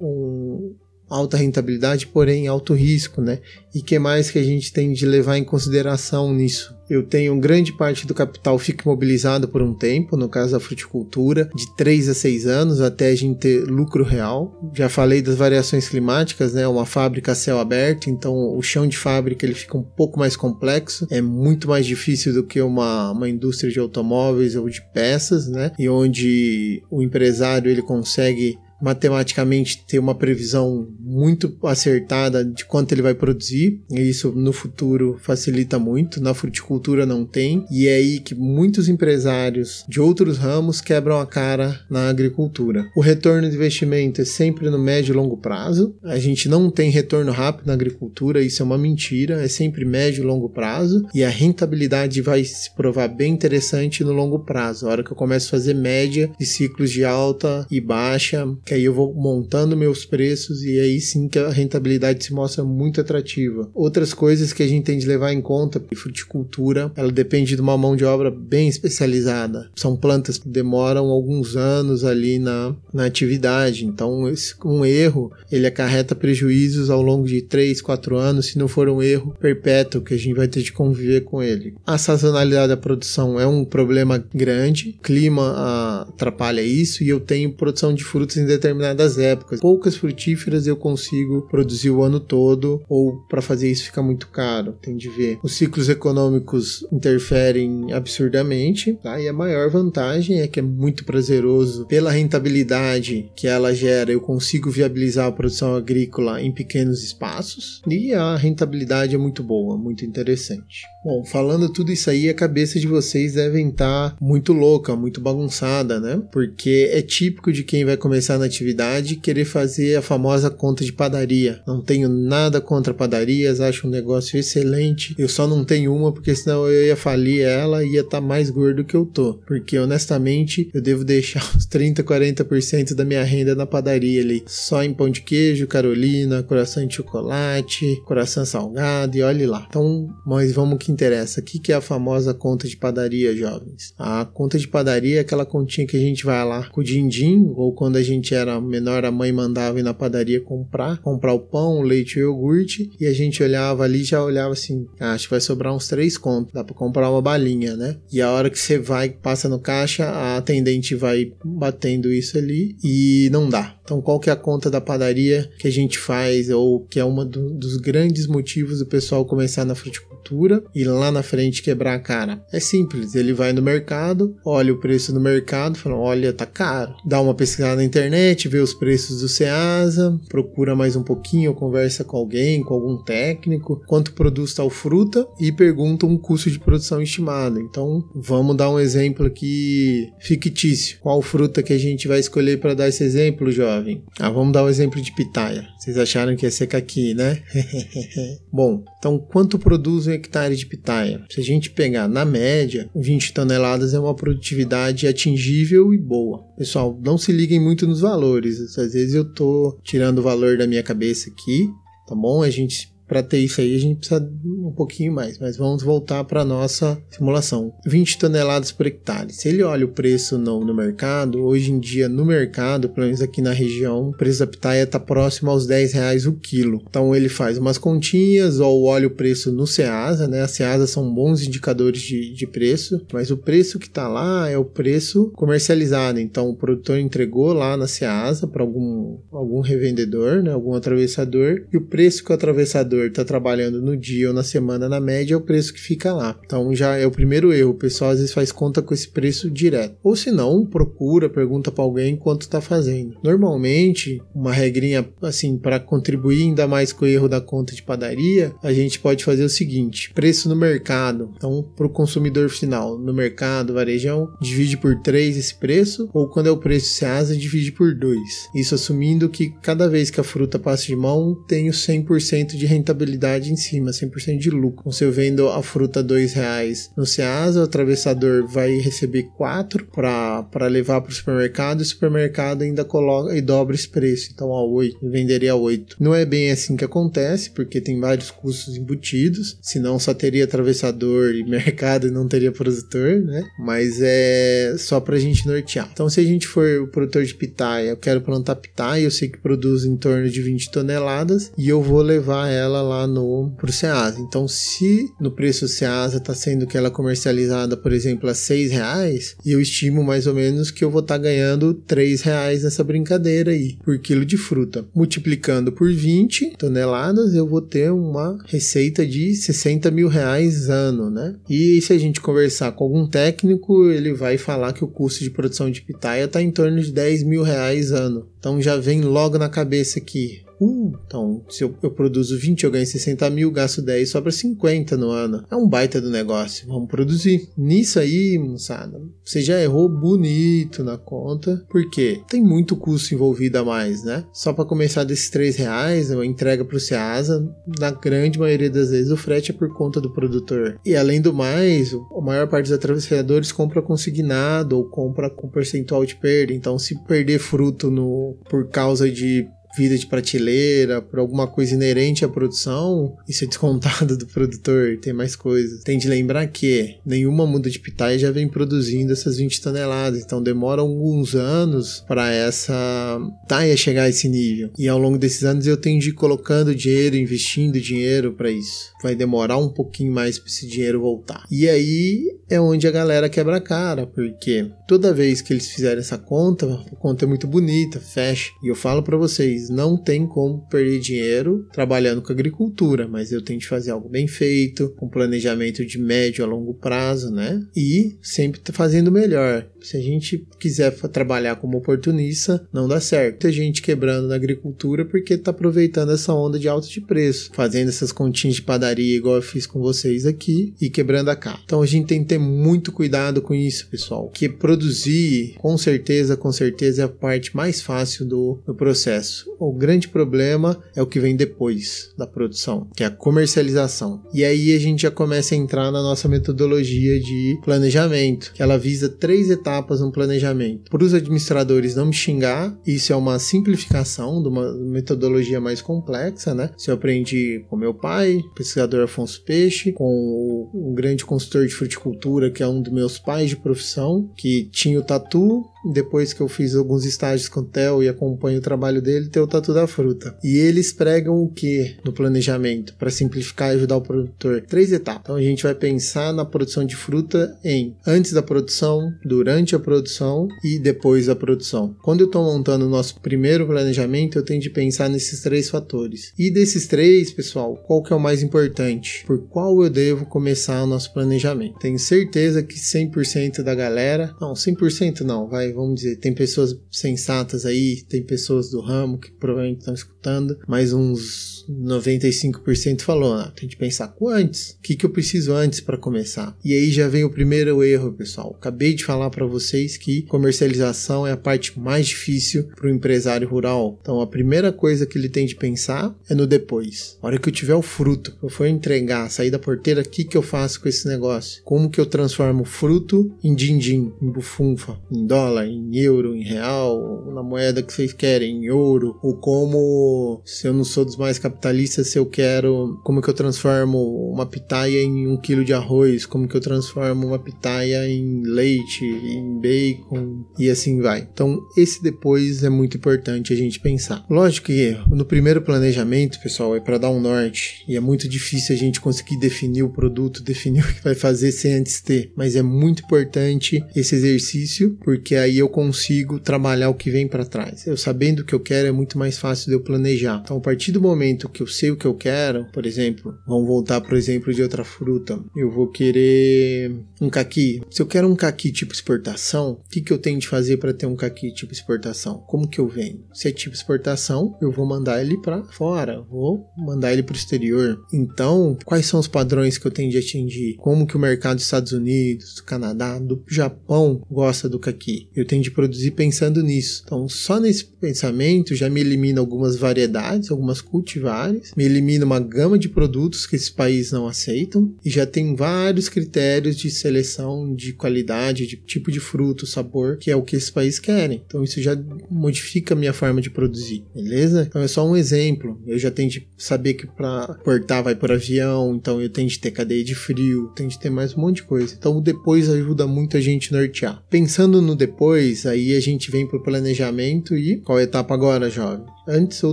um 0.00 0.74
alta 1.08 1.36
rentabilidade, 1.36 2.06
porém 2.06 2.48
alto 2.48 2.72
risco, 2.72 3.20
né? 3.20 3.40
E 3.74 3.82
que 3.82 3.98
mais 3.98 4.30
que 4.30 4.38
a 4.38 4.42
gente 4.42 4.72
tem 4.72 4.92
de 4.92 5.06
levar 5.06 5.36
em 5.36 5.44
consideração 5.44 6.32
nisso? 6.32 6.73
Eu 6.88 7.02
tenho 7.02 7.38
grande 7.38 7.72
parte 7.72 8.06
do 8.06 8.14
capital 8.14 8.58
fica 8.58 8.84
imobilizado 8.84 9.48
por 9.48 9.62
um 9.62 9.74
tempo, 9.74 10.16
no 10.16 10.28
caso 10.28 10.52
da 10.52 10.60
fruticultura, 10.60 11.48
de 11.54 11.74
3 11.76 12.08
a 12.08 12.14
6 12.14 12.46
anos 12.46 12.80
até 12.80 13.08
a 13.08 13.14
gente 13.14 13.38
ter 13.38 13.64
lucro 13.64 14.04
real. 14.04 14.60
Já 14.74 14.88
falei 14.88 15.22
das 15.22 15.36
variações 15.36 15.88
climáticas, 15.88 16.54
né? 16.54 16.66
Uma 16.66 16.86
fábrica 16.86 17.32
a 17.32 17.34
céu 17.34 17.58
aberto, 17.58 18.10
então 18.10 18.56
o 18.56 18.62
chão 18.62 18.86
de 18.86 18.96
fábrica 18.96 19.44
ele 19.46 19.54
fica 19.54 19.76
um 19.76 19.82
pouco 19.82 20.18
mais 20.18 20.36
complexo, 20.36 21.06
é 21.10 21.20
muito 21.20 21.68
mais 21.68 21.86
difícil 21.86 22.32
do 22.32 22.44
que 22.44 22.60
uma, 22.60 23.10
uma 23.10 23.28
indústria 23.28 23.70
de 23.70 23.78
automóveis 23.78 24.54
ou 24.56 24.68
de 24.68 24.82
peças, 24.92 25.48
né? 25.48 25.72
E 25.78 25.88
onde 25.88 26.82
o 26.90 27.02
empresário 27.02 27.70
ele 27.70 27.82
consegue 27.82 28.58
matematicamente 28.84 29.82
ter 29.86 29.98
uma 29.98 30.14
previsão 30.14 30.86
muito 31.00 31.56
acertada 31.64 32.44
de 32.44 32.66
quanto 32.66 32.92
ele 32.92 33.00
vai 33.00 33.14
produzir, 33.14 33.80
e 33.90 34.00
isso 34.02 34.30
no 34.32 34.52
futuro 34.52 35.18
facilita 35.22 35.78
muito. 35.78 36.20
Na 36.20 36.34
fruticultura 36.34 37.06
não 37.06 37.24
tem, 37.24 37.64
e 37.70 37.88
é 37.88 37.94
aí 37.94 38.20
que 38.20 38.34
muitos 38.34 38.86
empresários 38.86 39.84
de 39.88 40.00
outros 40.00 40.36
ramos 40.36 40.82
quebram 40.82 41.18
a 41.18 41.26
cara 41.26 41.80
na 41.88 42.10
agricultura. 42.10 42.86
O 42.94 43.00
retorno 43.00 43.48
de 43.48 43.56
investimento 43.56 44.20
é 44.20 44.24
sempre 44.26 44.68
no 44.68 44.78
médio 44.78 45.12
e 45.12 45.16
longo 45.16 45.38
prazo. 45.38 45.96
A 46.02 46.18
gente 46.18 46.46
não 46.46 46.70
tem 46.70 46.90
retorno 46.90 47.32
rápido 47.32 47.68
na 47.68 47.72
agricultura, 47.72 48.42
isso 48.42 48.62
é 48.62 48.66
uma 48.66 48.76
mentira, 48.76 49.42
é 49.42 49.48
sempre 49.48 49.86
médio 49.86 50.22
e 50.22 50.26
longo 50.26 50.50
prazo, 50.50 51.06
e 51.14 51.24
a 51.24 51.30
rentabilidade 51.30 52.20
vai 52.20 52.44
se 52.44 52.74
provar 52.74 53.08
bem 53.08 53.32
interessante 53.32 54.04
no 54.04 54.12
longo 54.12 54.40
prazo. 54.40 54.86
A 54.86 54.90
hora 54.90 55.02
que 55.02 55.10
eu 55.10 55.16
começo 55.16 55.46
a 55.46 55.50
fazer 55.52 55.74
média 55.74 56.30
de 56.38 56.44
ciclos 56.44 56.90
de 56.90 57.02
alta 57.02 57.66
e 57.70 57.80
baixa, 57.80 58.46
que 58.66 58.73
aí 58.74 58.84
eu 58.84 58.94
vou 58.94 59.14
montando 59.14 59.76
meus 59.76 60.04
preços 60.04 60.62
e 60.62 60.78
aí 60.78 61.00
sim 61.00 61.28
que 61.28 61.38
a 61.38 61.50
rentabilidade 61.50 62.24
se 62.24 62.32
mostra 62.32 62.64
muito 62.64 63.00
atrativa. 63.00 63.68
Outras 63.74 64.12
coisas 64.12 64.52
que 64.52 64.62
a 64.62 64.66
gente 64.66 64.84
tem 64.84 64.98
de 64.98 65.06
levar 65.06 65.32
em 65.32 65.40
conta, 65.40 65.82
fruticultura, 65.94 66.92
ela 66.96 67.10
depende 67.10 67.54
de 67.54 67.60
uma 67.62 67.76
mão 67.76 67.96
de 67.96 68.04
obra 68.04 68.30
bem 68.30 68.68
especializada. 68.68 69.70
São 69.74 69.96
plantas 69.96 70.38
que 70.38 70.48
demoram 70.48 71.06
alguns 71.06 71.56
anos 71.56 72.04
ali 72.04 72.38
na, 72.38 72.74
na 72.92 73.04
atividade, 73.06 73.84
então 73.84 74.24
um 74.64 74.84
erro 74.84 75.32
ele 75.50 75.66
acarreta 75.66 76.14
prejuízos 76.14 76.90
ao 76.90 77.02
longo 77.02 77.26
de 77.26 77.42
3, 77.42 77.80
4 77.80 78.16
anos, 78.16 78.46
se 78.46 78.58
não 78.58 78.68
for 78.68 78.88
um 78.88 79.02
erro 79.02 79.34
perpétuo 79.40 80.02
que 80.02 80.14
a 80.14 80.16
gente 80.16 80.34
vai 80.34 80.48
ter 80.48 80.62
de 80.62 80.72
conviver 80.72 81.22
com 81.22 81.42
ele. 81.42 81.74
A 81.86 81.98
sazonalidade 81.98 82.68
da 82.68 82.76
produção 82.76 83.38
é 83.38 83.46
um 83.46 83.64
problema 83.64 84.22
grande, 84.34 84.98
clima 85.02 85.54
ah, 85.56 86.06
atrapalha 86.08 86.62
isso 86.62 87.04
e 87.04 87.08
eu 87.08 87.20
tenho 87.20 87.52
produção 87.52 87.94
de 87.94 88.04
frutas 88.04 88.36
em 88.36 88.46
determinadas 88.54 89.18
épocas. 89.18 89.60
Poucas 89.60 89.96
frutíferas 89.96 90.66
eu 90.66 90.76
consigo 90.76 91.42
produzir 91.50 91.90
o 91.90 92.02
ano 92.02 92.20
todo, 92.20 92.82
ou 92.88 93.16
para 93.28 93.42
fazer 93.42 93.70
isso 93.70 93.84
fica 93.84 94.02
muito 94.02 94.28
caro, 94.28 94.72
tem 94.80 94.96
de 94.96 95.08
ver. 95.08 95.38
Os 95.42 95.54
ciclos 95.54 95.88
econômicos 95.88 96.86
interferem 96.92 97.92
absurdamente, 97.92 98.98
tá? 99.02 99.20
E 99.20 99.28
a 99.28 99.32
maior 99.32 99.70
vantagem 99.70 100.40
é 100.40 100.48
que 100.48 100.60
é 100.60 100.62
muito 100.62 101.04
prazeroso 101.04 101.86
pela 101.86 102.10
rentabilidade 102.10 103.30
que 103.36 103.46
ela 103.46 103.74
gera, 103.74 104.12
eu 104.12 104.20
consigo 104.20 104.70
viabilizar 104.70 105.26
a 105.26 105.32
produção 105.32 105.74
agrícola 105.74 106.40
em 106.40 106.52
pequenos 106.52 107.02
espaços 107.02 107.82
e 107.88 108.12
a 108.12 108.36
rentabilidade 108.36 109.14
é 109.14 109.18
muito 109.18 109.42
boa, 109.42 109.76
muito 109.76 110.04
interessante. 110.04 110.93
Bom, 111.04 111.22
falando 111.22 111.68
tudo 111.68 111.92
isso 111.92 112.08
aí, 112.08 112.30
a 112.30 112.34
cabeça 112.34 112.80
de 112.80 112.86
vocês 112.86 113.34
devem 113.34 113.68
estar 113.68 114.10
tá 114.12 114.16
muito 114.18 114.54
louca, 114.54 114.96
muito 114.96 115.20
bagunçada, 115.20 116.00
né? 116.00 116.22
Porque 116.32 116.88
é 116.90 117.02
típico 117.02 117.52
de 117.52 117.62
quem 117.62 117.84
vai 117.84 117.94
começar 117.94 118.38
na 118.38 118.46
atividade 118.46 119.16
querer 119.16 119.44
fazer 119.44 119.96
a 119.96 120.02
famosa 120.02 120.48
conta 120.48 120.82
de 120.82 120.94
padaria. 120.94 121.60
Não 121.66 121.82
tenho 121.82 122.08
nada 122.08 122.58
contra 122.58 122.94
padarias, 122.94 123.60
acho 123.60 123.86
um 123.86 123.90
negócio 123.90 124.38
excelente. 124.38 125.14
Eu 125.18 125.28
só 125.28 125.46
não 125.46 125.62
tenho 125.62 125.94
uma 125.94 126.10
porque 126.10 126.34
senão 126.34 126.66
eu 126.66 126.86
ia 126.86 126.96
falir 126.96 127.42
ela 127.42 127.84
e 127.84 127.92
ia 127.92 128.00
estar 128.00 128.22
tá 128.22 128.26
mais 128.26 128.48
gordo 128.48 128.82
que 128.82 128.96
eu 128.96 129.04
tô. 129.04 129.34
Porque 129.46 129.78
honestamente, 129.78 130.70
eu 130.72 130.80
devo 130.80 131.04
deixar 131.04 131.44
uns 131.54 131.66
30, 131.66 132.02
40% 132.02 132.94
da 132.94 133.04
minha 133.04 133.22
renda 133.22 133.54
na 133.54 133.66
padaria 133.66 134.22
ali. 134.22 134.42
Só 134.46 134.82
em 134.82 134.94
pão 134.94 135.10
de 135.10 135.20
queijo, 135.20 135.66
carolina, 135.66 136.42
coração 136.42 136.86
de 136.86 136.94
chocolate, 136.94 138.00
coração 138.06 138.46
salgado 138.46 139.18
e 139.18 139.22
olhe 139.22 139.44
lá. 139.44 139.66
Então, 139.68 140.08
mas 140.24 140.50
vamos 140.50 140.78
que 140.78 140.93
interessa. 140.94 141.40
O 141.40 141.42
que, 141.42 141.58
que 141.58 141.72
é 141.72 141.74
a 141.74 141.80
famosa 141.80 142.32
conta 142.32 142.66
de 142.66 142.76
padaria, 142.76 143.36
jovens? 143.36 143.92
A 143.98 144.24
conta 144.24 144.58
de 144.58 144.68
padaria 144.68 145.18
é 145.18 145.20
aquela 145.20 145.44
continha 145.44 145.86
que 145.86 145.96
a 145.96 146.00
gente 146.00 146.24
vai 146.24 146.44
lá 146.44 146.68
com 146.68 146.80
o 146.80 146.84
din-din, 146.84 147.52
ou 147.56 147.72
quando 147.72 147.96
a 147.96 148.02
gente 148.02 148.34
era 148.34 148.60
menor, 148.60 149.04
a 149.04 149.10
mãe 149.10 149.32
mandava 149.32 149.78
ir 149.78 149.82
na 149.82 149.94
padaria 149.94 150.40
comprar, 150.40 150.98
comprar 150.98 151.32
o 151.32 151.40
pão, 151.40 151.78
o 151.78 151.82
leite 151.82 152.18
e 152.18 152.22
o 152.22 152.28
iogurte, 152.28 152.90
e 153.00 153.06
a 153.06 153.12
gente 153.12 153.42
olhava 153.42 153.84
ali 153.84 154.04
já 154.04 154.22
olhava 154.22 154.52
assim, 154.52 154.86
ah, 155.00 155.12
acho 155.12 155.24
que 155.24 155.30
vai 155.30 155.40
sobrar 155.40 155.74
uns 155.74 155.88
três 155.88 156.16
contos, 156.16 156.52
dá 156.52 156.62
pra 156.62 156.74
comprar 156.74 157.10
uma 157.10 157.22
balinha, 157.22 157.76
né? 157.76 157.96
E 158.12 158.20
a 158.20 158.30
hora 158.30 158.50
que 158.50 158.58
você 158.58 158.78
vai, 158.78 159.10
passa 159.10 159.48
no 159.48 159.58
caixa, 159.58 160.04
a 160.04 160.36
atendente 160.36 160.94
vai 160.94 161.32
batendo 161.44 162.12
isso 162.12 162.38
ali 162.38 162.76
e 162.82 163.28
não 163.32 163.48
dá. 163.48 163.76
Então, 163.84 164.00
qual 164.00 164.18
que 164.18 164.30
é 164.30 164.32
a 164.32 164.36
conta 164.36 164.70
da 164.70 164.80
padaria 164.80 165.50
que 165.58 165.68
a 165.68 165.70
gente 165.70 165.98
faz, 165.98 166.48
ou 166.48 166.80
que 166.80 166.98
é 166.98 167.04
um 167.04 167.14
do, 167.24 167.50
dos 167.50 167.76
grandes 167.76 168.26
motivos 168.26 168.78
do 168.78 168.86
pessoal 168.86 169.26
começar 169.26 169.64
na 169.66 169.74
fruticultura 169.74 170.64
e 170.74 170.84
lá 170.84 171.12
na 171.12 171.22
frente 171.22 171.62
quebrar 171.62 171.94
a 171.94 171.98
cara? 171.98 172.42
É 172.50 172.58
simples, 172.58 173.14
ele 173.14 173.34
vai 173.34 173.52
no 173.52 173.60
mercado, 173.60 174.34
olha 174.44 174.72
o 174.72 174.80
preço 174.80 175.12
no 175.12 175.20
mercado, 175.20 175.76
fala, 175.76 175.96
olha, 175.96 176.32
tá 176.32 176.46
caro. 176.46 176.94
Dá 177.04 177.20
uma 177.20 177.34
pesquisada 177.34 177.76
na 177.76 177.84
internet, 177.84 178.48
vê 178.48 178.58
os 178.58 178.72
preços 178.72 179.20
do 179.20 179.28
Ceasa, 179.28 180.18
procura 180.30 180.74
mais 180.74 180.96
um 180.96 181.02
pouquinho, 181.02 181.52
conversa 181.52 182.04
com 182.04 182.16
alguém, 182.16 182.62
com 182.62 182.72
algum 182.72 182.96
técnico, 182.96 183.82
quanto 183.86 184.14
produz 184.14 184.54
tal 184.54 184.70
fruta 184.70 185.28
e 185.38 185.52
pergunta 185.52 186.06
um 186.06 186.16
custo 186.16 186.50
de 186.50 186.58
produção 186.58 187.02
estimado. 187.02 187.60
Então, 187.60 188.02
vamos 188.14 188.56
dar 188.56 188.70
um 188.70 188.80
exemplo 188.80 189.26
aqui 189.26 190.10
fictício. 190.18 190.98
Qual 191.00 191.20
fruta 191.20 191.62
que 191.62 191.72
a 191.74 191.78
gente 191.78 192.08
vai 192.08 192.18
escolher 192.18 192.58
para 192.58 192.72
dar 192.72 192.88
esse 192.88 193.04
exemplo, 193.04 193.52
Jorge? 193.52 193.73
Jovem. 193.74 194.02
Ah, 194.18 194.30
vamos 194.30 194.52
dar 194.52 194.62
o 194.62 194.66
um 194.66 194.68
exemplo 194.68 195.00
de 195.00 195.12
pitaia. 195.12 195.66
Vocês 195.78 195.98
acharam 195.98 196.36
que 196.36 196.46
ia 196.46 196.50
ser 196.50 196.66
caqui, 196.66 197.14
né? 197.14 197.42
Bom, 198.52 198.84
então 198.98 199.18
quanto 199.18 199.58
produz 199.58 200.06
um 200.06 200.12
hectare 200.12 200.56
de 200.56 200.66
pitaia? 200.66 201.24
Se 201.30 201.40
a 201.40 201.44
gente 201.44 201.70
pegar 201.70 202.08
na 202.08 202.24
média, 202.24 202.88
20 202.94 203.32
toneladas 203.32 203.94
é 203.94 203.98
uma 203.98 204.14
produtividade 204.14 205.06
atingível 205.06 205.92
e 205.92 205.98
boa. 205.98 206.44
Pessoal, 206.56 206.98
não 207.02 207.18
se 207.18 207.32
liguem 207.32 207.60
muito 207.60 207.86
nos 207.86 208.00
valores. 208.00 208.60
Às 208.78 208.92
vezes 208.92 209.14
eu 209.14 209.24
tô 209.32 209.78
tirando 209.82 210.18
o 210.18 210.22
valor 210.22 210.56
da 210.56 210.66
minha 210.66 210.82
cabeça 210.82 211.30
aqui, 211.30 211.68
tá 212.06 212.14
bom? 212.14 212.42
A 212.42 212.50
gente 212.50 212.93
para 213.06 213.22
ter 213.22 213.38
isso 213.38 213.60
aí 213.60 213.74
a 213.74 213.78
gente 213.78 213.98
precisa 213.98 214.32
um 214.44 214.72
pouquinho 214.72 215.12
mais, 215.12 215.38
mas 215.38 215.56
vamos 215.56 215.82
voltar 215.82 216.24
para 216.24 216.44
nossa 216.44 216.98
simulação. 217.10 217.72
20 217.86 218.18
toneladas 218.18 218.72
por 218.72 218.86
hectare. 218.86 219.32
Se 219.32 219.48
ele 219.48 219.62
olha 219.62 219.84
o 219.84 219.90
preço 219.90 220.38
no, 220.38 220.64
no 220.64 220.74
mercado, 220.74 221.42
hoje 221.42 221.70
em 221.70 221.78
dia 221.78 222.08
no 222.08 222.24
mercado, 222.24 222.88
pelo 222.88 223.06
menos 223.06 223.20
aqui 223.20 223.42
na 223.42 223.52
região, 223.52 224.08
o 224.08 224.16
preço 224.16 224.40
da 224.40 224.46
pitaia 224.46 224.84
está 224.84 224.98
próximo 224.98 225.50
aos 225.50 225.66
10 225.66 225.92
reais 225.92 226.26
o 226.26 226.32
quilo. 226.32 226.82
Então 226.88 227.14
ele 227.14 227.28
faz 227.28 227.58
umas 227.58 227.78
continhas 227.78 228.60
ou 228.60 228.84
olha 228.84 229.06
o 229.06 229.10
preço 229.10 229.52
no 229.52 229.66
Ceasa, 229.66 230.26
né? 230.26 230.42
As 230.42 230.52
Ceasa 230.52 230.86
são 230.86 231.12
bons 231.12 231.42
indicadores 231.42 232.00
de, 232.00 232.32
de 232.32 232.46
preço, 232.46 233.04
mas 233.12 233.30
o 233.30 233.36
preço 233.36 233.78
que 233.78 233.86
está 233.86 234.08
lá 234.08 234.48
é 234.48 234.56
o 234.56 234.64
preço 234.64 235.30
comercializado. 235.34 236.20
Então 236.20 236.48
o 236.48 236.56
produtor 236.56 236.98
entregou 236.98 237.52
lá 237.52 237.76
na 237.76 237.86
Ceasa 237.86 238.46
para 238.46 238.62
algum, 238.62 239.18
algum 239.30 239.60
revendedor, 239.60 240.42
né? 240.42 240.52
algum 240.52 240.74
atravessador, 240.74 241.64
e 241.72 241.76
o 241.76 241.82
preço 241.82 242.24
que 242.24 242.30
o 242.30 242.34
atravessador 242.34 242.93
está 243.06 243.24
trabalhando 243.24 243.80
no 243.80 243.96
dia 243.96 244.28
ou 244.28 244.34
na 244.34 244.42
semana 244.42 244.88
na 244.88 245.00
média 245.00 245.34
é 245.34 245.36
o 245.36 245.40
preço 245.40 245.72
que 245.72 245.80
fica 245.80 246.12
lá. 246.12 246.38
Então 246.44 246.74
já 246.74 246.96
é 246.96 247.06
o 247.06 247.10
primeiro 247.10 247.52
erro. 247.52 247.70
O 247.70 247.78
pessoal 247.78 248.10
às 248.10 248.18
vezes 248.18 248.32
faz 248.32 248.52
conta 248.52 248.82
com 248.82 248.94
esse 248.94 249.08
preço 249.08 249.50
direto. 249.50 249.96
Ou 250.02 250.16
se 250.16 250.30
não, 250.30 250.64
procura, 250.64 251.28
pergunta 251.28 251.70
para 251.70 251.84
alguém 251.84 252.16
quanto 252.16 252.42
está 252.42 252.60
fazendo. 252.60 253.16
Normalmente, 253.22 254.20
uma 254.34 254.52
regrinha 254.52 255.06
assim 255.22 255.56
para 255.56 255.80
contribuir 255.80 256.42
ainda 256.42 256.66
mais 256.66 256.92
com 256.92 257.04
o 257.04 257.08
erro 257.08 257.28
da 257.28 257.40
conta 257.40 257.74
de 257.74 257.82
padaria, 257.82 258.54
a 258.62 258.72
gente 258.72 258.98
pode 259.00 259.24
fazer 259.24 259.44
o 259.44 259.48
seguinte: 259.48 260.12
preço 260.14 260.48
no 260.48 260.56
mercado. 260.56 261.30
Então, 261.36 261.62
para 261.76 261.86
o 261.86 261.90
consumidor 261.90 262.48
final, 262.48 262.98
no 262.98 263.12
mercado, 263.12 263.74
varejão, 263.74 264.32
divide 264.40 264.76
por 264.76 265.00
3 265.02 265.36
esse 265.36 265.54
preço, 265.54 266.08
ou 266.12 266.28
quando 266.28 266.48
é 266.48 266.50
o 266.50 266.56
preço 266.56 266.94
Ceasa, 266.94 267.36
divide 267.36 267.72
por 267.72 267.94
2. 267.94 268.18
Isso 268.54 268.74
assumindo 268.74 269.28
que 269.28 269.50
cada 269.62 269.88
vez 269.88 270.10
que 270.10 270.20
a 270.20 270.24
fruta 270.24 270.58
passa 270.58 270.86
de 270.86 270.96
mão, 270.96 271.34
tem 271.46 271.68
o 271.68 271.72
100% 271.72 272.56
de 272.56 272.66
rentabilidade 272.66 272.83
em 272.92 273.56
cima, 273.56 273.90
100% 273.90 274.38
de 274.38 274.50
lucro. 274.50 274.80
Então, 274.80 274.92
se 274.92 275.04
eu 275.04 275.12
vendo 275.12 275.48
a 275.48 275.62
fruta 275.62 276.00
R$ 276.00 276.26
reais 276.26 276.90
no 276.96 277.06
Ceasa, 277.06 277.60
o 277.60 277.64
atravessador 277.64 278.46
vai 278.46 278.78
receber 278.78 279.24
4 279.36 279.86
para 279.86 280.66
levar 280.66 281.00
para 281.00 281.10
o 281.10 281.14
supermercado, 281.14 281.80
e 281.80 281.82
o 281.82 281.86
supermercado 281.86 282.62
ainda 282.62 282.84
coloca 282.84 283.36
e 283.36 283.40
dobra 283.40 283.74
esse 283.74 283.88
preço. 283.88 284.30
Então, 284.32 284.52
a 284.52 284.64
8, 284.64 284.98
venderia 285.08 285.54
8. 285.54 285.96
Não 286.00 286.14
é 286.14 286.24
bem 286.24 286.50
assim 286.50 286.76
que 286.76 286.84
acontece, 286.84 287.50
porque 287.50 287.80
tem 287.80 287.98
vários 288.00 288.30
custos 288.30 288.76
embutidos, 288.76 289.58
senão 289.62 289.98
só 289.98 290.12
teria 290.12 290.44
atravessador 290.44 291.34
e 291.34 291.44
mercado 291.48 292.06
e 292.08 292.10
não 292.10 292.26
teria 292.26 292.52
produtor, 292.52 293.20
né? 293.20 293.44
Mas 293.58 294.00
é 294.00 294.74
só 294.78 295.00
para 295.00 295.16
a 295.16 295.20
gente 295.20 295.46
nortear. 295.46 295.88
Então, 295.92 296.08
se 296.08 296.20
a 296.20 296.24
gente 296.24 296.46
for 296.46 296.80
o 296.80 296.88
produtor 296.88 297.24
de 297.24 297.34
pitaia, 297.34 297.90
eu 297.90 297.96
quero 297.96 298.20
plantar 298.20 298.56
pitaia, 298.56 299.02
eu 299.02 299.10
sei 299.10 299.28
que 299.28 299.38
produz 299.38 299.84
em 299.84 299.96
torno 299.96 300.28
de 300.28 300.42
20 300.42 300.70
toneladas 300.70 301.52
e 301.56 301.68
eu 301.68 301.82
vou 301.82 302.02
levar 302.02 302.48
ela 302.48 302.73
lá 302.82 303.06
no 303.06 303.52
pro 303.56 303.72
Ceasa. 303.72 304.20
Então, 304.20 304.46
se 304.48 305.10
no 305.20 305.30
preço 305.30 305.68
Ceasa 305.68 306.18
está 306.18 306.34
sendo 306.34 306.66
que 306.66 306.76
ela 306.76 306.88
é 306.88 306.90
comercializada, 306.90 307.76
por 307.76 307.92
exemplo, 307.92 308.28
a 308.28 308.34
6 308.34 308.70
reais, 308.70 309.36
eu 309.44 309.60
estimo 309.60 310.02
mais 310.02 310.26
ou 310.26 310.34
menos 310.34 310.70
que 310.70 310.84
eu 310.84 310.90
vou 310.90 311.00
estar 311.00 311.14
tá 311.14 311.22
ganhando 311.22 311.74
3 311.74 312.22
reais 312.22 312.62
nessa 312.62 312.84
brincadeira 312.84 313.50
aí 313.50 313.76
por 313.84 313.98
quilo 313.98 314.24
de 314.24 314.36
fruta. 314.36 314.84
Multiplicando 314.94 315.72
por 315.72 315.92
20 315.92 316.56
toneladas, 316.58 317.34
eu 317.34 317.46
vou 317.46 317.60
ter 317.60 317.90
uma 317.92 318.38
receita 318.46 319.06
de 319.06 319.34
60 319.34 319.90
mil 319.90 320.08
reais 320.08 320.68
ano, 320.68 321.10
né? 321.10 321.36
E 321.48 321.80
se 321.80 321.92
a 321.92 321.98
gente 321.98 322.20
conversar 322.20 322.72
com 322.72 322.84
algum 322.84 323.06
técnico, 323.06 323.90
ele 323.90 324.12
vai 324.12 324.38
falar 324.38 324.72
que 324.72 324.84
o 324.84 324.88
custo 324.88 325.22
de 325.22 325.30
produção 325.30 325.70
de 325.70 325.82
pitaia 325.82 326.24
está 326.24 326.40
em 326.40 326.50
torno 326.50 326.80
de 326.80 326.92
10 326.92 327.22
mil 327.24 327.42
reais 327.42 327.92
ano. 327.92 328.28
Então 328.38 328.60
já 328.60 328.76
vem 328.76 329.00
logo 329.00 329.38
na 329.38 329.48
cabeça 329.48 329.98
aqui 329.98 330.43
Uh, 330.60 330.92
então, 331.06 331.44
se 331.48 331.64
eu, 331.64 331.74
eu, 331.82 331.90
produzo 331.90 332.38
20, 332.38 332.64
eu 332.64 332.70
ganho 332.70 332.86
60 332.86 333.28
mil, 333.30 333.50
gasto 333.50 333.82
10, 333.82 334.08
sobra 334.08 334.30
50 334.30 334.96
no 334.96 335.10
ano. 335.10 335.44
É 335.50 335.56
um 335.56 335.68
baita 335.68 336.00
do 336.00 336.10
negócio. 336.10 336.66
Vamos 336.66 336.88
produzir. 336.88 337.48
Nisso 337.56 337.98
aí, 337.98 338.38
moçada, 338.38 339.00
você 339.24 339.40
já 339.40 339.60
errou 339.60 339.88
bonito 339.88 340.82
na 340.84 340.96
conta, 340.96 341.64
porque 341.68 342.20
tem 342.28 342.42
muito 342.42 342.76
custo 342.76 343.14
envolvido 343.14 343.58
a 343.58 343.64
mais, 343.64 344.04
né? 344.04 344.24
Só 344.32 344.52
para 344.52 344.64
começar 344.64 345.04
desses 345.04 345.30
3 345.30 345.56
reais, 345.56 346.10
a 346.10 346.24
entrega 346.24 346.64
para 346.64 346.76
o 346.76 346.80
Ceasa, 346.80 347.46
na 347.78 347.90
grande 347.90 348.38
maioria 348.38 348.70
das 348.70 348.90
vezes 348.90 349.10
o 349.10 349.16
frete 349.16 349.50
é 349.50 349.54
por 349.54 349.72
conta 349.74 350.00
do 350.00 350.12
produtor. 350.12 350.78
E 350.84 350.94
além 350.96 351.20
do 351.20 351.32
mais, 351.32 351.94
a 351.94 352.20
maior 352.20 352.48
parte 352.48 352.64
dos 352.64 352.72
atravessadores 352.72 353.52
compra 353.52 353.82
consignado 353.82 354.76
ou 354.76 354.84
compra 354.84 355.30
com 355.30 355.48
percentual 355.48 356.04
de 356.04 356.16
perda. 356.16 356.52
Então, 356.52 356.78
se 356.78 357.02
perder 357.04 357.38
fruto 357.38 357.90
no, 357.90 358.36
por 358.48 358.68
causa 358.68 359.10
de 359.10 359.46
vida 359.76 359.96
de 359.96 360.06
prateleira, 360.06 361.02
por 361.02 361.18
alguma 361.18 361.46
coisa 361.46 361.74
inerente 361.74 362.24
à 362.24 362.28
produção, 362.28 363.16
isso 363.28 363.44
é 363.44 363.46
descontado 363.46 364.16
do 364.16 364.26
produtor, 364.26 364.98
tem 365.00 365.12
mais 365.12 365.36
coisas. 365.36 365.82
Tem 365.82 365.98
de 365.98 366.08
lembrar 366.08 366.46
que 366.46 366.96
nenhuma 367.04 367.46
muda 367.46 367.68
de 367.68 367.78
pitaia 367.78 368.18
já 368.18 368.30
vem 368.30 368.48
produzindo 368.48 369.12
essas 369.12 369.36
20 369.36 369.60
toneladas, 369.60 370.22
então 370.22 370.42
demora 370.42 370.80
alguns 370.80 371.34
anos 371.34 372.04
para 372.06 372.32
essa 372.32 373.18
taia 373.48 373.76
chegar 373.76 374.04
a 374.04 374.08
esse 374.08 374.28
nível. 374.28 374.70
E 374.78 374.88
ao 374.88 374.98
longo 374.98 375.18
desses 375.18 375.44
anos 375.44 375.66
eu 375.66 375.76
tenho 375.76 376.00
de 376.00 376.10
ir 376.10 376.12
colocando 376.12 376.74
dinheiro, 376.74 377.16
investindo 377.16 377.80
dinheiro 377.80 378.32
para 378.32 378.50
isso. 378.50 378.92
Vai 379.02 379.14
demorar 379.14 379.58
um 379.58 379.68
pouquinho 379.68 380.12
mais 380.12 380.38
para 380.38 380.48
esse 380.48 380.66
dinheiro 380.66 381.00
voltar. 381.00 381.44
E 381.50 381.68
aí 381.68 382.34
é 382.48 382.60
onde 382.60 382.86
a 382.86 382.90
galera 382.90 383.28
quebra 383.28 383.56
a 383.56 383.60
cara, 383.60 384.06
porque 384.06 384.70
toda 384.86 385.12
vez 385.12 385.40
que 385.40 385.52
eles 385.52 385.68
fizerem 385.68 385.98
essa 385.98 386.18
conta, 386.18 386.66
a 386.66 386.96
conta 386.96 387.24
é 387.24 387.28
muito 387.28 387.46
bonita, 387.46 388.00
fecha. 388.00 388.50
E 388.62 388.68
eu 388.68 388.74
falo 388.74 389.02
para 389.02 389.16
vocês, 389.16 389.63
não 389.68 389.96
tem 389.96 390.26
como 390.26 390.66
perder 390.68 391.00
dinheiro 391.00 391.66
trabalhando 391.72 392.22
com 392.22 392.32
agricultura, 392.32 393.08
mas 393.08 393.32
eu 393.32 393.42
tenho 393.42 393.60
que 393.60 393.66
fazer 393.66 393.90
algo 393.90 394.08
bem 394.08 394.26
feito, 394.26 394.90
com 394.96 395.08
planejamento 395.08 395.84
de 395.84 395.98
médio 395.98 396.44
a 396.44 396.48
longo 396.48 396.74
prazo, 396.74 397.30
né? 397.30 397.62
E 397.76 398.16
sempre 398.22 398.60
fazendo 398.72 399.10
melhor. 399.10 399.66
Se 399.80 399.96
a 399.96 400.00
gente 400.00 400.46
quiser 400.58 400.90
trabalhar 401.08 401.56
como 401.56 401.78
oportunista, 401.78 402.66
não 402.72 402.88
dá 402.88 403.00
certo. 403.00 403.40
Tem 403.40 403.52
gente 403.52 403.82
quebrando 403.82 404.28
na 404.28 404.34
agricultura 404.34 405.04
porque 405.04 405.34
está 405.34 405.50
aproveitando 405.50 406.12
essa 406.12 406.32
onda 406.32 406.58
de 406.58 406.68
alta 406.68 406.88
de 406.88 407.00
preço, 407.00 407.50
fazendo 407.52 407.88
essas 407.88 408.12
continhas 408.12 408.56
de 408.56 408.62
padaria 408.62 409.16
igual 409.16 409.36
eu 409.36 409.42
fiz 409.42 409.66
com 409.66 409.80
vocês 409.80 410.26
aqui 410.26 410.74
e 410.80 410.88
quebrando 410.88 411.28
a 411.28 411.36
cara. 411.36 411.60
Então 411.64 411.82
a 411.82 411.86
gente 411.86 412.06
tem 412.06 412.22
que 412.22 412.28
ter 412.28 412.38
muito 412.38 412.92
cuidado 412.92 413.42
com 413.42 413.54
isso, 413.54 413.88
pessoal. 413.88 414.28
Que 414.30 414.48
produzir, 414.48 415.54
com 415.58 415.76
certeza, 415.76 416.36
com 416.36 416.50
certeza 416.52 417.02
é 417.02 417.04
a 417.04 417.08
parte 417.08 417.54
mais 417.54 417.80
fácil 417.80 418.24
do, 418.26 418.62
do 418.66 418.74
processo. 418.74 419.53
O 419.58 419.72
grande 419.72 420.08
problema 420.08 420.78
é 420.94 421.02
o 421.02 421.06
que 421.06 421.20
vem 421.20 421.36
depois 421.36 422.12
da 422.16 422.26
produção, 422.26 422.88
que 422.96 423.02
é 423.02 423.06
a 423.06 423.10
comercialização. 423.10 424.22
E 424.32 424.44
aí 424.44 424.74
a 424.74 424.78
gente 424.78 425.02
já 425.02 425.10
começa 425.10 425.54
a 425.54 425.58
entrar 425.58 425.90
na 425.90 426.02
nossa 426.02 426.28
metodologia 426.28 427.20
de 427.20 427.58
planejamento, 427.64 428.52
que 428.54 428.62
ela 428.62 428.78
visa 428.78 429.08
três 429.08 429.50
etapas 429.50 430.00
no 430.00 430.12
planejamento. 430.12 430.90
Para 430.90 431.04
os 431.04 431.14
administradores 431.14 431.94
não 431.94 432.06
me 432.06 432.12
xingar, 432.12 432.76
isso 432.86 433.12
é 433.12 433.16
uma 433.16 433.38
simplificação 433.38 434.42
de 434.42 434.48
uma 434.48 434.72
metodologia 434.74 435.60
mais 435.60 435.80
complexa, 435.80 436.54
né? 436.54 436.70
Isso 436.76 436.90
eu 436.90 436.94
aprendi 436.94 437.64
com 437.68 437.76
meu 437.76 437.94
pai, 437.94 438.40
pesquisador 438.54 439.04
Afonso 439.04 439.42
Peixe, 439.42 439.92
com 439.92 440.70
um 440.74 440.94
grande 440.94 441.24
consultor 441.24 441.66
de 441.66 441.74
fruticultura, 441.74 442.50
que 442.50 442.62
é 442.62 442.68
um 442.68 442.80
dos 442.80 442.92
meus 442.92 443.18
pais 443.18 443.50
de 443.50 443.56
profissão, 443.56 444.30
que 444.36 444.68
tinha 444.70 444.98
o 444.98 445.02
tatu 445.02 445.64
depois 445.84 446.32
que 446.32 446.40
eu 446.40 446.48
fiz 446.48 446.74
alguns 446.74 447.04
estágios 447.04 447.48
com 447.48 447.60
o 447.60 447.64
Theo 447.64 448.02
e 448.02 448.08
acompanho 448.08 448.58
o 448.58 448.62
trabalho 448.62 449.02
dele, 449.02 449.28
tem 449.28 449.42
o 449.42 449.46
Tatu 449.46 449.74
da 449.74 449.86
Fruta. 449.86 450.36
E 450.42 450.56
eles 450.58 450.92
pregam 450.92 451.42
o 451.42 451.48
que 451.48 451.96
no 452.04 452.12
planejamento 452.12 452.94
para 452.96 453.10
simplificar 453.10 453.72
e 453.72 453.76
ajudar 453.76 453.96
o 453.96 454.02
produtor? 454.02 454.62
Três 454.62 454.92
etapas. 454.92 455.22
Então 455.22 455.36
a 455.36 455.42
gente 455.42 455.62
vai 455.62 455.74
pensar 455.74 456.32
na 456.32 456.44
produção 456.44 456.84
de 456.84 456.96
fruta 456.96 457.56
em 457.64 457.96
antes 458.06 458.32
da 458.32 458.42
produção, 458.42 459.12
durante 459.24 459.74
a 459.74 459.78
produção 459.78 460.48
e 460.62 460.78
depois 460.78 461.26
da 461.26 461.36
produção. 461.36 461.94
Quando 462.02 462.20
eu 462.20 462.26
estou 462.26 462.44
montando 462.44 462.86
o 462.86 462.90
nosso 462.90 463.20
primeiro 463.20 463.66
planejamento, 463.66 464.38
eu 464.38 464.44
tenho 464.44 464.60
de 464.60 464.70
pensar 464.70 465.08
nesses 465.08 465.40
três 465.40 465.68
fatores. 465.68 466.32
E 466.38 466.50
desses 466.50 466.86
três, 466.86 467.32
pessoal, 467.32 467.76
qual 467.76 468.02
que 468.02 468.12
é 468.12 468.16
o 468.16 468.20
mais 468.20 468.42
importante? 468.42 469.24
Por 469.26 469.46
qual 469.48 469.82
eu 469.82 469.90
devo 469.90 470.26
começar 470.26 470.82
o 470.82 470.86
nosso 470.86 471.12
planejamento? 471.12 471.78
Tenho 471.78 471.98
certeza 471.98 472.62
que 472.62 472.78
100% 472.78 473.62
da 473.62 473.74
galera, 473.74 474.34
não, 474.40 474.54
100% 474.54 475.20
não, 475.20 475.48
vai 475.48 475.73
vamos 475.74 475.96
dizer, 475.96 476.16
tem 476.16 476.34
pessoas 476.34 476.78
sensatas 476.90 477.66
aí, 477.66 478.02
tem 478.08 478.22
pessoas 478.22 478.70
do 478.70 478.80
ramo 478.80 479.18
que 479.18 479.30
provavelmente 479.32 479.80
estão 479.80 479.94
escutando, 479.94 480.58
mas 480.66 480.92
uns 480.92 481.63
95% 481.68 483.02
falou, 483.02 483.34
ah, 483.34 483.52
tem 483.54 483.68
que 483.68 483.76
pensar 483.76 484.14
antes, 484.26 484.70
o 484.70 484.82
que, 484.82 484.96
que 484.96 485.06
eu 485.06 485.10
preciso 485.10 485.52
antes 485.52 485.80
para 485.80 485.98
começar? 485.98 486.56
E 486.64 486.72
aí 486.72 486.90
já 486.90 487.08
vem 487.08 487.24
o 487.24 487.30
primeiro 487.30 487.82
erro, 487.82 488.12
pessoal. 488.12 488.54
Acabei 488.58 488.94
de 488.94 489.04
falar 489.04 489.30
para 489.30 489.46
vocês 489.46 489.96
que 489.96 490.22
comercialização 490.22 491.26
é 491.26 491.32
a 491.32 491.36
parte 491.36 491.78
mais 491.78 492.06
difícil 492.06 492.64
para 492.74 492.86
o 492.86 492.90
empresário 492.90 493.48
rural. 493.48 493.98
Então 494.00 494.20
a 494.20 494.26
primeira 494.26 494.72
coisa 494.72 495.06
que 495.06 495.18
ele 495.18 495.28
tem 495.28 495.46
de 495.46 495.54
pensar 495.54 496.14
é 496.28 496.34
no 496.34 496.46
depois. 496.46 497.18
A 497.22 497.26
hora 497.26 497.38
que 497.38 497.48
eu 497.48 497.52
tiver 497.52 497.74
o 497.74 497.82
fruto, 497.82 498.36
eu 498.42 498.48
for 498.48 498.66
entregar, 498.66 499.30
sair 499.30 499.50
da 499.50 499.58
porteira, 499.58 500.02
o 500.02 500.08
que, 500.08 500.24
que 500.24 500.36
eu 500.36 500.42
faço 500.42 500.80
com 500.80 500.88
esse 500.88 501.06
negócio? 501.06 501.62
Como 501.64 501.90
que 501.90 502.00
eu 502.00 502.06
transformo 502.06 502.62
o 502.62 502.66
fruto 502.66 503.32
em 503.42 503.54
din-din, 503.54 504.12
em 504.20 504.30
bufunfa, 504.30 504.98
em 505.10 505.26
dólar, 505.26 505.66
em 505.66 505.96
euro, 505.98 506.34
em 506.34 506.42
real, 506.42 507.24
na 507.32 507.42
moeda 507.42 507.82
que 507.82 507.92
vocês 507.92 508.12
querem, 508.12 508.64
em 508.64 508.70
ouro, 508.70 509.18
ou 509.22 509.36
como, 509.36 510.42
se 510.44 510.66
eu 510.66 510.72
não 510.72 510.84
sou 510.84 511.04
dos 511.04 511.16
mais 511.16 511.38
capitalista 511.54 512.02
se 512.02 512.18
eu 512.18 512.26
quero, 512.26 513.00
como 513.04 513.22
que 513.22 513.30
eu 513.30 513.34
transformo 513.34 514.30
uma 514.32 514.44
pitaia 514.44 515.02
em 515.02 515.28
um 515.28 515.36
quilo 515.36 515.64
de 515.64 515.72
arroz, 515.72 516.26
como 516.26 516.48
que 516.48 516.56
eu 516.56 516.60
transformo 516.60 517.26
uma 517.26 517.38
pitaia 517.38 518.08
em 518.08 518.42
leite, 518.42 519.04
em 519.04 519.60
bacon 519.60 520.44
e 520.58 520.68
assim 520.68 521.00
vai. 521.00 521.26
Então, 521.32 521.60
esse 521.76 522.02
depois 522.02 522.64
é 522.64 522.68
muito 522.68 522.96
importante 522.96 523.52
a 523.52 523.56
gente 523.56 523.80
pensar. 523.80 524.24
Lógico 524.28 524.66
que 524.66 524.96
no 525.08 525.24
primeiro 525.24 525.62
planejamento, 525.62 526.40
pessoal, 526.40 526.74
é 526.74 526.80
para 526.80 526.98
dar 526.98 527.10
um 527.10 527.20
norte 527.20 527.84
e 527.88 527.96
é 527.96 528.00
muito 528.00 528.28
difícil 528.28 528.74
a 528.74 528.78
gente 528.78 529.00
conseguir 529.00 529.38
definir 529.38 529.82
o 529.82 529.90
produto, 529.90 530.42
definir 530.44 530.84
o 530.84 530.94
que 530.94 531.04
vai 531.04 531.14
fazer 531.14 531.52
sem 531.52 531.74
antes 531.74 532.00
ter, 532.00 532.32
mas 532.36 532.56
é 532.56 532.62
muito 532.62 533.04
importante 533.04 533.84
esse 533.94 534.14
exercício 534.14 534.98
porque 535.02 535.36
aí 535.36 535.58
eu 535.58 535.68
consigo 535.68 536.38
trabalhar 536.40 536.88
o 536.88 536.94
que 536.94 537.10
vem 537.10 537.28
para 537.28 537.44
trás. 537.44 537.86
Eu 537.86 537.96
sabendo 537.96 538.40
o 538.40 538.44
que 538.44 538.54
eu 538.54 538.60
quero 538.60 538.88
é 538.88 538.92
muito 538.92 539.18
mais 539.18 539.38
fácil 539.38 539.66
de 539.66 539.72
eu 539.72 539.80
planejar. 539.80 540.40
Então, 540.42 540.56
a 540.56 540.60
partir 540.60 540.92
do 540.92 541.00
momento 541.00 541.43
que 541.48 541.62
eu 541.62 541.66
sei 541.66 541.90
o 541.90 541.96
que 541.96 542.06
eu 542.06 542.14
quero, 542.14 542.66
por 542.72 542.86
exemplo, 542.86 543.34
vamos 543.46 543.66
voltar 543.66 544.00
para 544.00 544.14
o 544.14 544.18
exemplo 544.18 544.52
de 544.52 544.62
outra 544.62 544.84
fruta, 544.84 545.38
eu 545.56 545.70
vou 545.70 545.88
querer 545.88 546.92
um 547.20 547.28
caqui. 547.28 547.80
Se 547.90 548.02
eu 548.02 548.06
quero 548.06 548.28
um 548.28 548.36
caqui 548.36 548.72
tipo 548.72 548.92
exportação, 548.92 549.72
o 549.72 549.88
que, 549.90 550.00
que 550.00 550.12
eu 550.12 550.18
tenho 550.18 550.38
de 550.38 550.48
fazer 550.48 550.76
para 550.76 550.92
ter 550.92 551.06
um 551.06 551.16
caqui 551.16 551.52
tipo 551.52 551.72
exportação? 551.72 552.38
Como 552.46 552.68
que 552.68 552.78
eu 552.78 552.88
vendo? 552.88 553.24
Se 553.32 553.48
é 553.48 553.52
tipo 553.52 553.74
exportação, 553.74 554.56
eu 554.60 554.70
vou 554.70 554.86
mandar 554.86 555.20
ele 555.20 555.36
para 555.38 555.62
fora, 555.64 556.20
vou 556.22 556.66
mandar 556.76 557.12
ele 557.12 557.22
para 557.22 557.34
o 557.34 557.36
exterior. 557.36 558.00
Então, 558.12 558.76
quais 558.84 559.06
são 559.06 559.20
os 559.20 559.28
padrões 559.28 559.78
que 559.78 559.86
eu 559.86 559.90
tenho 559.90 560.10
de 560.10 560.18
atingir? 560.18 560.74
Como 560.76 561.06
que 561.06 561.16
o 561.16 561.20
mercado 561.20 561.56
dos 561.56 561.64
Estados 561.64 561.92
Unidos, 561.92 562.54
do 562.56 562.64
Canadá, 562.64 563.18
do 563.18 563.42
Japão 563.48 564.22
gosta 564.30 564.68
do 564.68 564.78
caqui? 564.78 565.28
Eu 565.34 565.46
tenho 565.46 565.62
de 565.62 565.70
produzir 565.70 566.12
pensando 566.12 566.62
nisso. 566.62 567.02
Então, 567.04 567.28
só 567.28 567.60
nesse 567.60 567.84
pensamento 567.84 568.74
já 568.74 568.88
me 568.88 569.00
elimina 569.00 569.40
algumas 569.40 569.76
variedades, 569.76 570.50
algumas 570.50 570.80
cultivares, 570.80 571.33
me 571.76 571.84
elimina 571.84 572.24
uma 572.24 572.40
gama 572.40 572.78
de 572.78 572.88
produtos 572.88 573.46
que 573.46 573.56
esses 573.56 573.70
países 573.70 574.12
não 574.12 574.26
aceitam 574.26 574.94
e 575.04 575.10
já 575.10 575.26
tem 575.26 575.54
vários 575.54 576.08
critérios 576.08 576.76
de 576.76 576.90
seleção 576.90 577.74
de 577.74 577.92
qualidade, 577.92 578.66
de 578.66 578.76
tipo 578.76 579.10
de 579.10 579.20
fruto, 579.20 579.66
sabor, 579.66 580.16
que 580.18 580.30
é 580.30 580.36
o 580.36 580.42
que 580.42 580.56
esses 580.56 580.70
países 580.70 580.98
querem. 580.98 581.42
Então 581.46 581.62
isso 581.62 581.80
já 581.80 581.96
modifica 582.30 582.94
a 582.94 582.96
minha 582.96 583.12
forma 583.12 583.40
de 583.40 583.50
produzir, 583.50 584.04
beleza? 584.14 584.66
Então 584.68 584.82
é 584.82 584.88
só 584.88 585.08
um 585.08 585.16
exemplo. 585.16 585.80
Eu 585.86 585.98
já 585.98 586.10
tenho 586.10 586.30
de 586.30 586.48
saber 586.56 586.94
que 586.94 587.06
para 587.06 587.54
portar 587.64 588.02
vai 588.02 588.14
por 588.14 588.30
avião, 588.30 588.94
então 588.94 589.20
eu 589.20 589.28
tenho 589.28 589.48
de 589.48 589.58
ter 589.58 589.70
cadeia 589.70 590.04
de 590.04 590.14
frio, 590.14 590.72
tenho 590.74 590.88
de 590.88 590.98
ter 590.98 591.10
mais 591.10 591.34
um 591.36 591.40
monte 591.40 591.56
de 591.56 591.64
coisa. 591.64 591.94
Então 591.98 592.16
o 592.16 592.20
depois 592.20 592.68
ajuda 592.68 593.06
muito 593.06 593.36
a 593.36 593.40
gente 593.40 593.72
nortear. 593.72 594.22
Pensando 594.28 594.80
no 594.80 594.94
depois, 594.94 595.66
aí 595.66 595.96
a 595.96 596.00
gente 596.00 596.30
vem 596.30 596.46
pro 596.46 596.62
planejamento 596.62 597.56
e 597.56 597.80
qual 597.80 598.00
etapa 598.00 598.34
agora, 598.34 598.70
jovem? 598.70 599.06
Antes 599.26 599.62
ou 599.64 599.72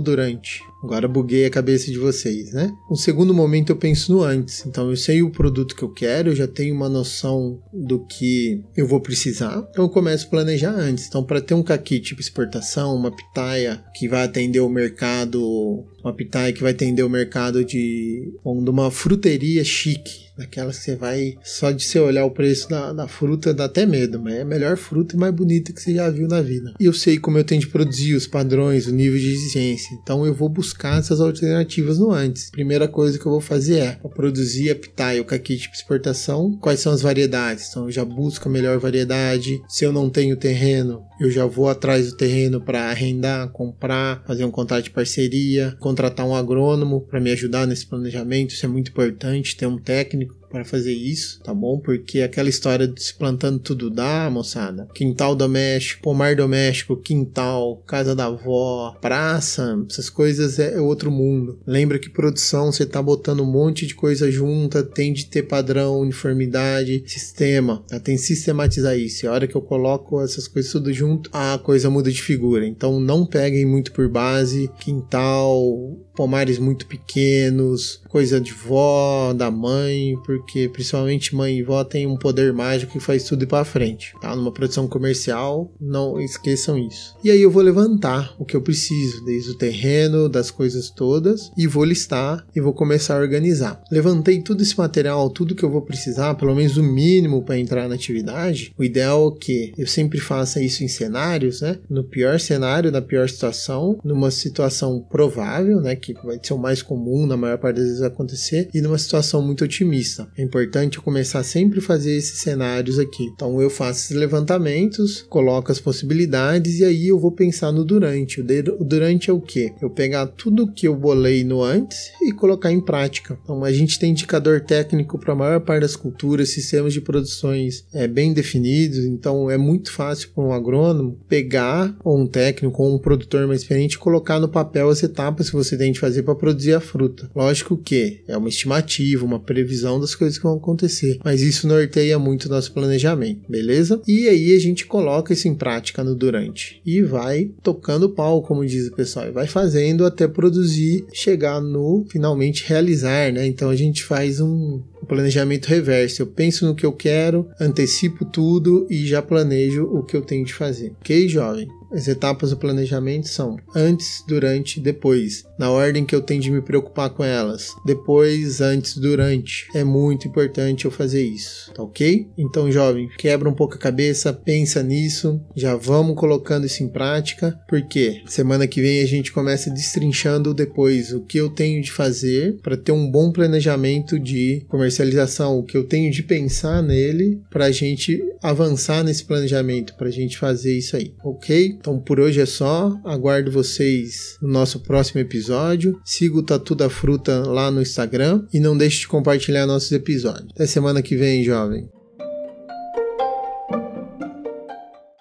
durante? 0.00 0.62
Agora 0.82 1.06
buguei 1.06 1.46
a 1.46 1.50
cabeça 1.50 1.90
de 1.90 1.98
vocês, 1.98 2.52
né? 2.52 2.74
Um 2.90 2.96
segundo 2.96 3.32
momento 3.32 3.70
eu 3.70 3.76
penso 3.76 4.12
no 4.12 4.22
antes. 4.22 4.66
Então 4.66 4.90
eu 4.90 4.96
sei 4.96 5.22
o 5.22 5.30
produto 5.30 5.76
que 5.76 5.82
eu 5.82 5.90
quero, 5.90 6.30
eu 6.30 6.34
já 6.34 6.48
tenho 6.48 6.74
uma 6.74 6.88
noção 6.88 7.62
do 7.72 8.04
que 8.04 8.64
eu 8.76 8.86
vou 8.86 9.00
precisar. 9.00 9.64
Então 9.70 9.84
eu 9.84 9.88
começo 9.88 10.26
a 10.26 10.30
planejar 10.30 10.72
antes. 10.72 11.06
Então 11.06 11.22
para 11.22 11.40
ter 11.40 11.54
um 11.54 11.62
caqui 11.62 12.00
tipo 12.00 12.20
exportação, 12.20 12.96
uma 12.96 13.14
pitaia 13.14 13.84
que 13.94 14.08
vai 14.08 14.24
atender 14.24 14.60
o 14.60 14.68
mercado, 14.68 15.84
uma 16.02 16.12
pitaia 16.12 16.52
que 16.52 16.62
vai 16.62 16.72
atender 16.72 17.04
o 17.04 17.10
mercado 17.10 17.64
de, 17.64 18.32
de 18.44 18.70
uma 18.70 18.90
fruteria 18.90 19.62
chique, 19.62 20.31
Daquelas 20.42 20.78
que 20.78 20.84
você 20.84 20.96
vai, 20.96 21.34
só 21.44 21.70
de 21.70 21.84
você 21.84 22.00
olhar 22.00 22.24
o 22.24 22.30
preço 22.30 22.68
da, 22.68 22.92
da 22.92 23.06
fruta 23.06 23.54
dá 23.54 23.66
até 23.66 23.86
medo, 23.86 24.20
mas 24.20 24.34
é 24.34 24.42
a 24.42 24.44
melhor 24.44 24.76
fruta 24.76 25.14
e 25.14 25.18
mais 25.18 25.32
bonita 25.32 25.72
que 25.72 25.80
você 25.80 25.94
já 25.94 26.10
viu 26.10 26.26
na 26.26 26.42
vida. 26.42 26.74
E 26.80 26.84
eu 26.84 26.92
sei 26.92 27.16
como 27.16 27.38
eu 27.38 27.44
tenho 27.44 27.60
de 27.60 27.68
produzir, 27.68 28.14
os 28.14 28.26
padrões, 28.26 28.86
o 28.86 28.92
nível 28.92 29.18
de 29.18 29.30
exigência. 29.32 29.96
Então 30.02 30.26
eu 30.26 30.34
vou 30.34 30.48
buscar 30.48 30.98
essas 30.98 31.20
alternativas 31.20 31.98
no 31.98 32.10
antes. 32.10 32.50
Primeira 32.50 32.88
coisa 32.88 33.18
que 33.18 33.24
eu 33.24 33.30
vou 33.32 33.40
fazer 33.40 33.78
é 33.78 33.92
para 33.92 34.10
produzir 34.10 34.70
a 34.70 34.74
pitaia, 34.74 35.22
o 35.22 35.24
caqui 35.24 35.56
tipo 35.56 35.74
exportação, 35.74 36.58
quais 36.60 36.80
são 36.80 36.92
as 36.92 37.02
variedades. 37.02 37.68
Então 37.70 37.84
eu 37.84 37.92
já 37.92 38.04
busco 38.04 38.48
a 38.48 38.52
melhor 38.52 38.78
variedade. 38.78 39.62
Se 39.68 39.84
eu 39.84 39.92
não 39.92 40.10
tenho 40.10 40.36
terreno, 40.36 41.02
eu 41.20 41.30
já 41.30 41.46
vou 41.46 41.68
atrás 41.68 42.10
do 42.10 42.16
terreno 42.16 42.60
para 42.60 42.90
arrendar, 42.90 43.48
comprar, 43.50 44.24
fazer 44.26 44.44
um 44.44 44.50
contrato 44.50 44.84
de 44.84 44.90
parceria, 44.90 45.76
contratar 45.78 46.26
um 46.26 46.34
agrônomo 46.34 47.00
para 47.02 47.20
me 47.20 47.30
ajudar 47.30 47.66
nesse 47.66 47.86
planejamento. 47.86 48.54
Isso 48.54 48.66
é 48.66 48.68
muito 48.68 48.90
importante, 48.90 49.56
ter 49.56 49.66
um 49.66 49.78
técnico 49.78 50.31
para 50.52 50.64
fazer 50.66 50.92
isso, 50.92 51.40
tá 51.42 51.54
bom? 51.54 51.78
Porque 51.78 52.20
aquela 52.20 52.50
história 52.50 52.86
de 52.86 53.02
se 53.02 53.14
plantando 53.14 53.58
tudo 53.58 53.88
dá, 53.88 54.28
moçada. 54.30 54.86
Quintal 54.94 55.34
doméstico, 55.34 56.02
pomar 56.02 56.36
doméstico, 56.36 56.94
quintal, 56.94 57.82
casa 57.86 58.14
da 58.14 58.26
avó, 58.26 58.94
praça, 59.00 59.82
essas 59.90 60.10
coisas 60.10 60.58
é 60.58 60.78
outro 60.78 61.10
mundo. 61.10 61.58
Lembra 61.66 61.98
que 61.98 62.10
produção 62.10 62.70
você 62.70 62.84
tá 62.84 63.02
botando 63.02 63.40
um 63.40 63.50
monte 63.50 63.86
de 63.86 63.94
coisa 63.94 64.30
junta, 64.30 64.82
tem 64.82 65.12
de 65.12 65.26
ter 65.26 65.44
padrão, 65.44 66.00
uniformidade, 66.00 67.02
sistema. 67.06 67.82
Tá? 67.88 67.98
Tem 67.98 68.16
que 68.16 68.22
sistematizar 68.22 68.96
isso. 68.96 69.24
E 69.24 69.28
a 69.28 69.32
hora 69.32 69.46
que 69.46 69.56
eu 69.56 69.62
coloco 69.62 70.20
essas 70.20 70.46
coisas 70.46 70.70
tudo 70.70 70.92
junto, 70.92 71.30
a 71.32 71.58
coisa 71.58 71.88
muda 71.88 72.10
de 72.10 72.20
figura. 72.20 72.66
Então 72.66 73.00
não 73.00 73.24
peguem 73.24 73.64
muito 73.64 73.92
por 73.92 74.08
base, 74.08 74.70
quintal, 74.78 75.98
pomares 76.14 76.58
muito 76.58 76.86
pequenos, 76.86 78.02
coisa 78.08 78.40
de 78.40 78.52
vó, 78.52 79.32
da 79.32 79.50
mãe, 79.50 80.14
porque 80.24 80.41
principalmente 80.68 81.34
mãe 81.34 81.58
e 81.58 81.62
vó 81.62 81.82
tem 81.84 82.06
um 82.06 82.16
poder 82.16 82.52
mágico 82.52 82.92
que 82.92 83.00
faz 83.00 83.24
tudo 83.24 83.44
ir 83.44 83.46
para 83.46 83.64
frente, 83.64 84.14
tá? 84.20 84.34
Numa 84.34 84.52
produção 84.52 84.86
comercial, 84.86 85.72
não 85.80 86.20
esqueçam 86.20 86.78
isso. 86.78 87.16
E 87.24 87.30
aí 87.30 87.40
eu 87.40 87.50
vou 87.50 87.62
levantar 87.62 88.34
o 88.38 88.44
que 88.44 88.56
eu 88.56 88.62
preciso, 88.62 89.24
desde 89.24 89.50
o 89.50 89.56
terreno, 89.56 90.28
das 90.28 90.50
coisas 90.50 90.90
todas, 90.90 91.50
e 91.56 91.66
vou 91.66 91.84
listar 91.84 92.46
e 92.54 92.60
vou 92.60 92.72
começar 92.72 93.16
a 93.16 93.20
organizar. 93.20 93.82
Levantei 93.90 94.42
todo 94.42 94.62
esse 94.62 94.76
material, 94.76 95.30
tudo 95.30 95.54
que 95.54 95.62
eu 95.62 95.70
vou 95.70 95.82
precisar, 95.82 96.34
pelo 96.34 96.54
menos 96.54 96.76
o 96.76 96.82
mínimo 96.82 97.42
para 97.42 97.58
entrar 97.58 97.88
na 97.88 97.94
atividade. 97.94 98.74
O 98.78 98.84
ideal 98.84 99.34
é 99.34 99.38
que 99.38 99.72
eu 99.78 99.86
sempre 99.86 100.20
faça 100.20 100.62
isso 100.62 100.84
em 100.84 100.88
cenários, 100.88 101.60
né? 101.60 101.78
No 101.88 102.04
pior 102.04 102.38
cenário, 102.38 102.90
na 102.90 103.00
pior 103.00 103.28
situação, 103.28 103.98
numa 104.04 104.30
situação 104.30 105.00
provável, 105.00 105.80
né? 105.80 105.96
que 106.02 106.14
vai 106.24 106.38
ser 106.42 106.52
o 106.52 106.58
mais 106.58 106.82
comum 106.82 107.26
na 107.26 107.36
maior 107.36 107.58
parte 107.58 107.76
das 107.76 107.86
vezes 107.86 108.02
acontecer, 108.02 108.68
e 108.74 108.80
numa 108.80 108.98
situação 108.98 109.40
muito 109.40 109.64
otimista. 109.64 110.28
É 110.36 110.42
importante 110.42 111.00
começar 111.00 111.42
sempre 111.42 111.78
a 111.78 111.82
fazer 111.82 112.16
esses 112.16 112.38
cenários 112.40 112.98
aqui. 112.98 113.24
Então 113.24 113.60
eu 113.60 113.68
faço 113.68 114.00
esses 114.00 114.16
levantamentos, 114.16 115.22
coloco 115.28 115.70
as 115.70 115.78
possibilidades 115.78 116.80
e 116.80 116.84
aí 116.84 117.08
eu 117.08 117.18
vou 117.18 117.32
pensar 117.32 117.70
no 117.70 117.84
durante. 117.84 118.40
O 118.40 118.84
durante 118.84 119.30
é 119.30 119.32
o 119.32 119.40
que? 119.40 119.72
Eu 119.80 119.90
pegar 119.90 120.26
tudo 120.26 120.72
que 120.72 120.88
eu 120.88 120.96
bolei 120.96 121.44
no 121.44 121.62
antes 121.62 122.10
e 122.22 122.32
colocar 122.32 122.72
em 122.72 122.80
prática. 122.80 123.38
Então 123.42 123.62
a 123.64 123.72
gente 123.72 123.98
tem 123.98 124.10
indicador 124.10 124.60
técnico 124.60 125.18
para 125.18 125.32
a 125.32 125.36
maior 125.36 125.60
parte 125.60 125.82
das 125.82 125.96
culturas, 125.96 126.50
sistemas 126.50 126.92
de 126.92 127.00
produções 127.00 127.84
é, 127.92 128.08
bem 128.08 128.32
definidos, 128.32 128.98
então 128.98 129.50
é 129.50 129.58
muito 129.58 129.92
fácil 129.92 130.30
para 130.34 130.44
um 130.44 130.52
agrônomo 130.52 131.18
pegar 131.28 131.94
ou 132.04 132.18
um 132.18 132.26
técnico 132.26 132.82
ou 132.82 132.94
um 132.94 132.98
produtor 132.98 133.46
mais 133.46 133.62
experiente 133.62 133.98
colocar 133.98 134.40
no 134.40 134.48
papel 134.48 134.88
as 134.88 135.02
etapas 135.02 135.50
que 135.50 135.56
você 135.56 135.76
tem 135.76 135.88
gente 135.88 136.00
fazer 136.00 136.22
para 136.22 136.34
produzir 136.34 136.74
a 136.74 136.80
fruta. 136.80 137.30
Lógico 137.34 137.76
que 137.76 138.22
é 138.26 138.36
uma 138.36 138.48
estimativa, 138.48 139.24
uma 139.24 139.40
previsão 139.40 140.00
das 140.00 140.14
coisas 140.22 140.38
que 140.38 140.44
vão 140.44 140.56
acontecer, 140.56 141.18
mas 141.24 141.42
isso 141.42 141.66
norteia 141.66 142.16
muito 142.18 142.46
o 142.46 142.48
nosso 142.48 142.72
planejamento, 142.72 143.50
beleza? 143.50 144.00
E 144.06 144.28
aí 144.28 144.54
a 144.54 144.60
gente 144.60 144.86
coloca 144.86 145.32
isso 145.32 145.48
em 145.48 145.54
prática 145.54 146.04
no 146.04 146.14
durante 146.14 146.80
e 146.86 147.02
vai 147.02 147.50
tocando 147.60 148.08
pau, 148.08 148.40
como 148.40 148.64
diz 148.64 148.86
o 148.86 148.94
pessoal, 148.94 149.26
e 149.26 149.32
vai 149.32 149.48
fazendo 149.48 150.06
até 150.06 150.28
produzir, 150.28 151.04
chegar 151.12 151.60
no 151.60 152.06
finalmente 152.08 152.64
realizar, 152.66 153.32
né? 153.32 153.46
Então 153.46 153.68
a 153.68 153.74
gente 153.74 154.04
faz 154.04 154.40
um, 154.40 154.80
um 155.02 155.06
planejamento 155.06 155.66
reverso. 155.66 156.22
Eu 156.22 156.26
penso 156.26 156.66
no 156.66 156.74
que 156.74 156.86
eu 156.86 156.92
quero, 156.92 157.48
antecipo 157.60 158.24
tudo 158.24 158.86
e 158.88 159.06
já 159.06 159.20
planejo 159.20 159.84
o 159.84 160.02
que 160.02 160.16
eu 160.16 160.22
tenho 160.22 160.44
de 160.44 160.54
fazer. 160.54 160.92
Ok, 161.00 161.28
jovem? 161.28 161.68
As 161.92 162.08
etapas 162.08 162.50
do 162.50 162.56
planejamento 162.56 163.28
são 163.28 163.58
antes, 163.76 164.24
durante 164.26 164.80
depois, 164.80 165.44
na 165.58 165.70
ordem 165.70 166.06
que 166.06 166.14
eu 166.14 166.22
tenho 166.22 166.40
de 166.40 166.50
me 166.50 166.62
preocupar 166.62 167.10
com 167.10 167.22
elas. 167.22 167.74
Depois, 167.84 168.62
antes, 168.62 168.96
durante. 168.96 169.68
É 169.74 169.84
muito 169.84 170.26
importante 170.26 170.86
eu 170.86 170.90
fazer 170.90 171.22
isso, 171.22 171.70
tá 171.74 171.82
ok? 171.82 172.28
Então, 172.38 172.72
jovem, 172.72 173.10
quebra 173.18 173.48
um 173.48 173.54
pouco 173.54 173.74
a 173.74 173.78
cabeça, 173.78 174.32
pensa 174.32 174.82
nisso, 174.82 175.38
já 175.54 175.76
vamos 175.76 176.16
colocando 176.16 176.64
isso 176.64 176.82
em 176.82 176.88
prática, 176.88 177.60
porque 177.68 178.22
semana 178.26 178.66
que 178.66 178.80
vem 178.80 179.02
a 179.02 179.06
gente 179.06 179.30
começa 179.30 179.70
destrinchando 179.70 180.54
depois 180.54 181.12
o 181.12 181.20
que 181.20 181.36
eu 181.36 181.50
tenho 181.50 181.82
de 181.82 181.92
fazer 181.92 182.56
para 182.62 182.76
ter 182.76 182.92
um 182.92 183.10
bom 183.10 183.30
planejamento 183.30 184.18
de 184.18 184.64
comercialização, 184.92 185.58
o 185.58 185.62
que 185.62 185.76
eu 185.76 185.84
tenho 185.84 186.10
de 186.10 186.22
pensar 186.22 186.82
nele 186.82 187.40
para 187.50 187.66
a 187.66 187.70
gente 187.70 188.22
avançar 188.42 189.02
nesse 189.02 189.24
planejamento, 189.24 189.94
para 189.94 190.08
a 190.08 190.12
gente 190.12 190.36
fazer 190.36 190.76
isso 190.76 190.96
aí, 190.96 191.14
ok? 191.24 191.66
Então 191.66 191.98
por 191.98 192.20
hoje 192.20 192.40
é 192.40 192.46
só. 192.46 192.98
Aguardo 193.04 193.50
vocês 193.50 194.36
no 194.40 194.48
nosso 194.48 194.80
próximo 194.80 195.20
episódio. 195.20 195.98
Siga 196.04 196.36
o 196.36 196.42
Tatu 196.42 196.74
da 196.74 196.90
Fruta 196.90 197.40
lá 197.46 197.70
no 197.70 197.80
Instagram 197.80 198.44
e 198.52 198.60
não 198.60 198.76
deixe 198.76 199.00
de 199.00 199.08
compartilhar 199.08 199.66
nossos 199.66 199.92
episódios. 199.92 200.50
Até 200.54 200.66
semana 200.66 201.02
que 201.02 201.16
vem, 201.16 201.42
jovem. 201.42 201.88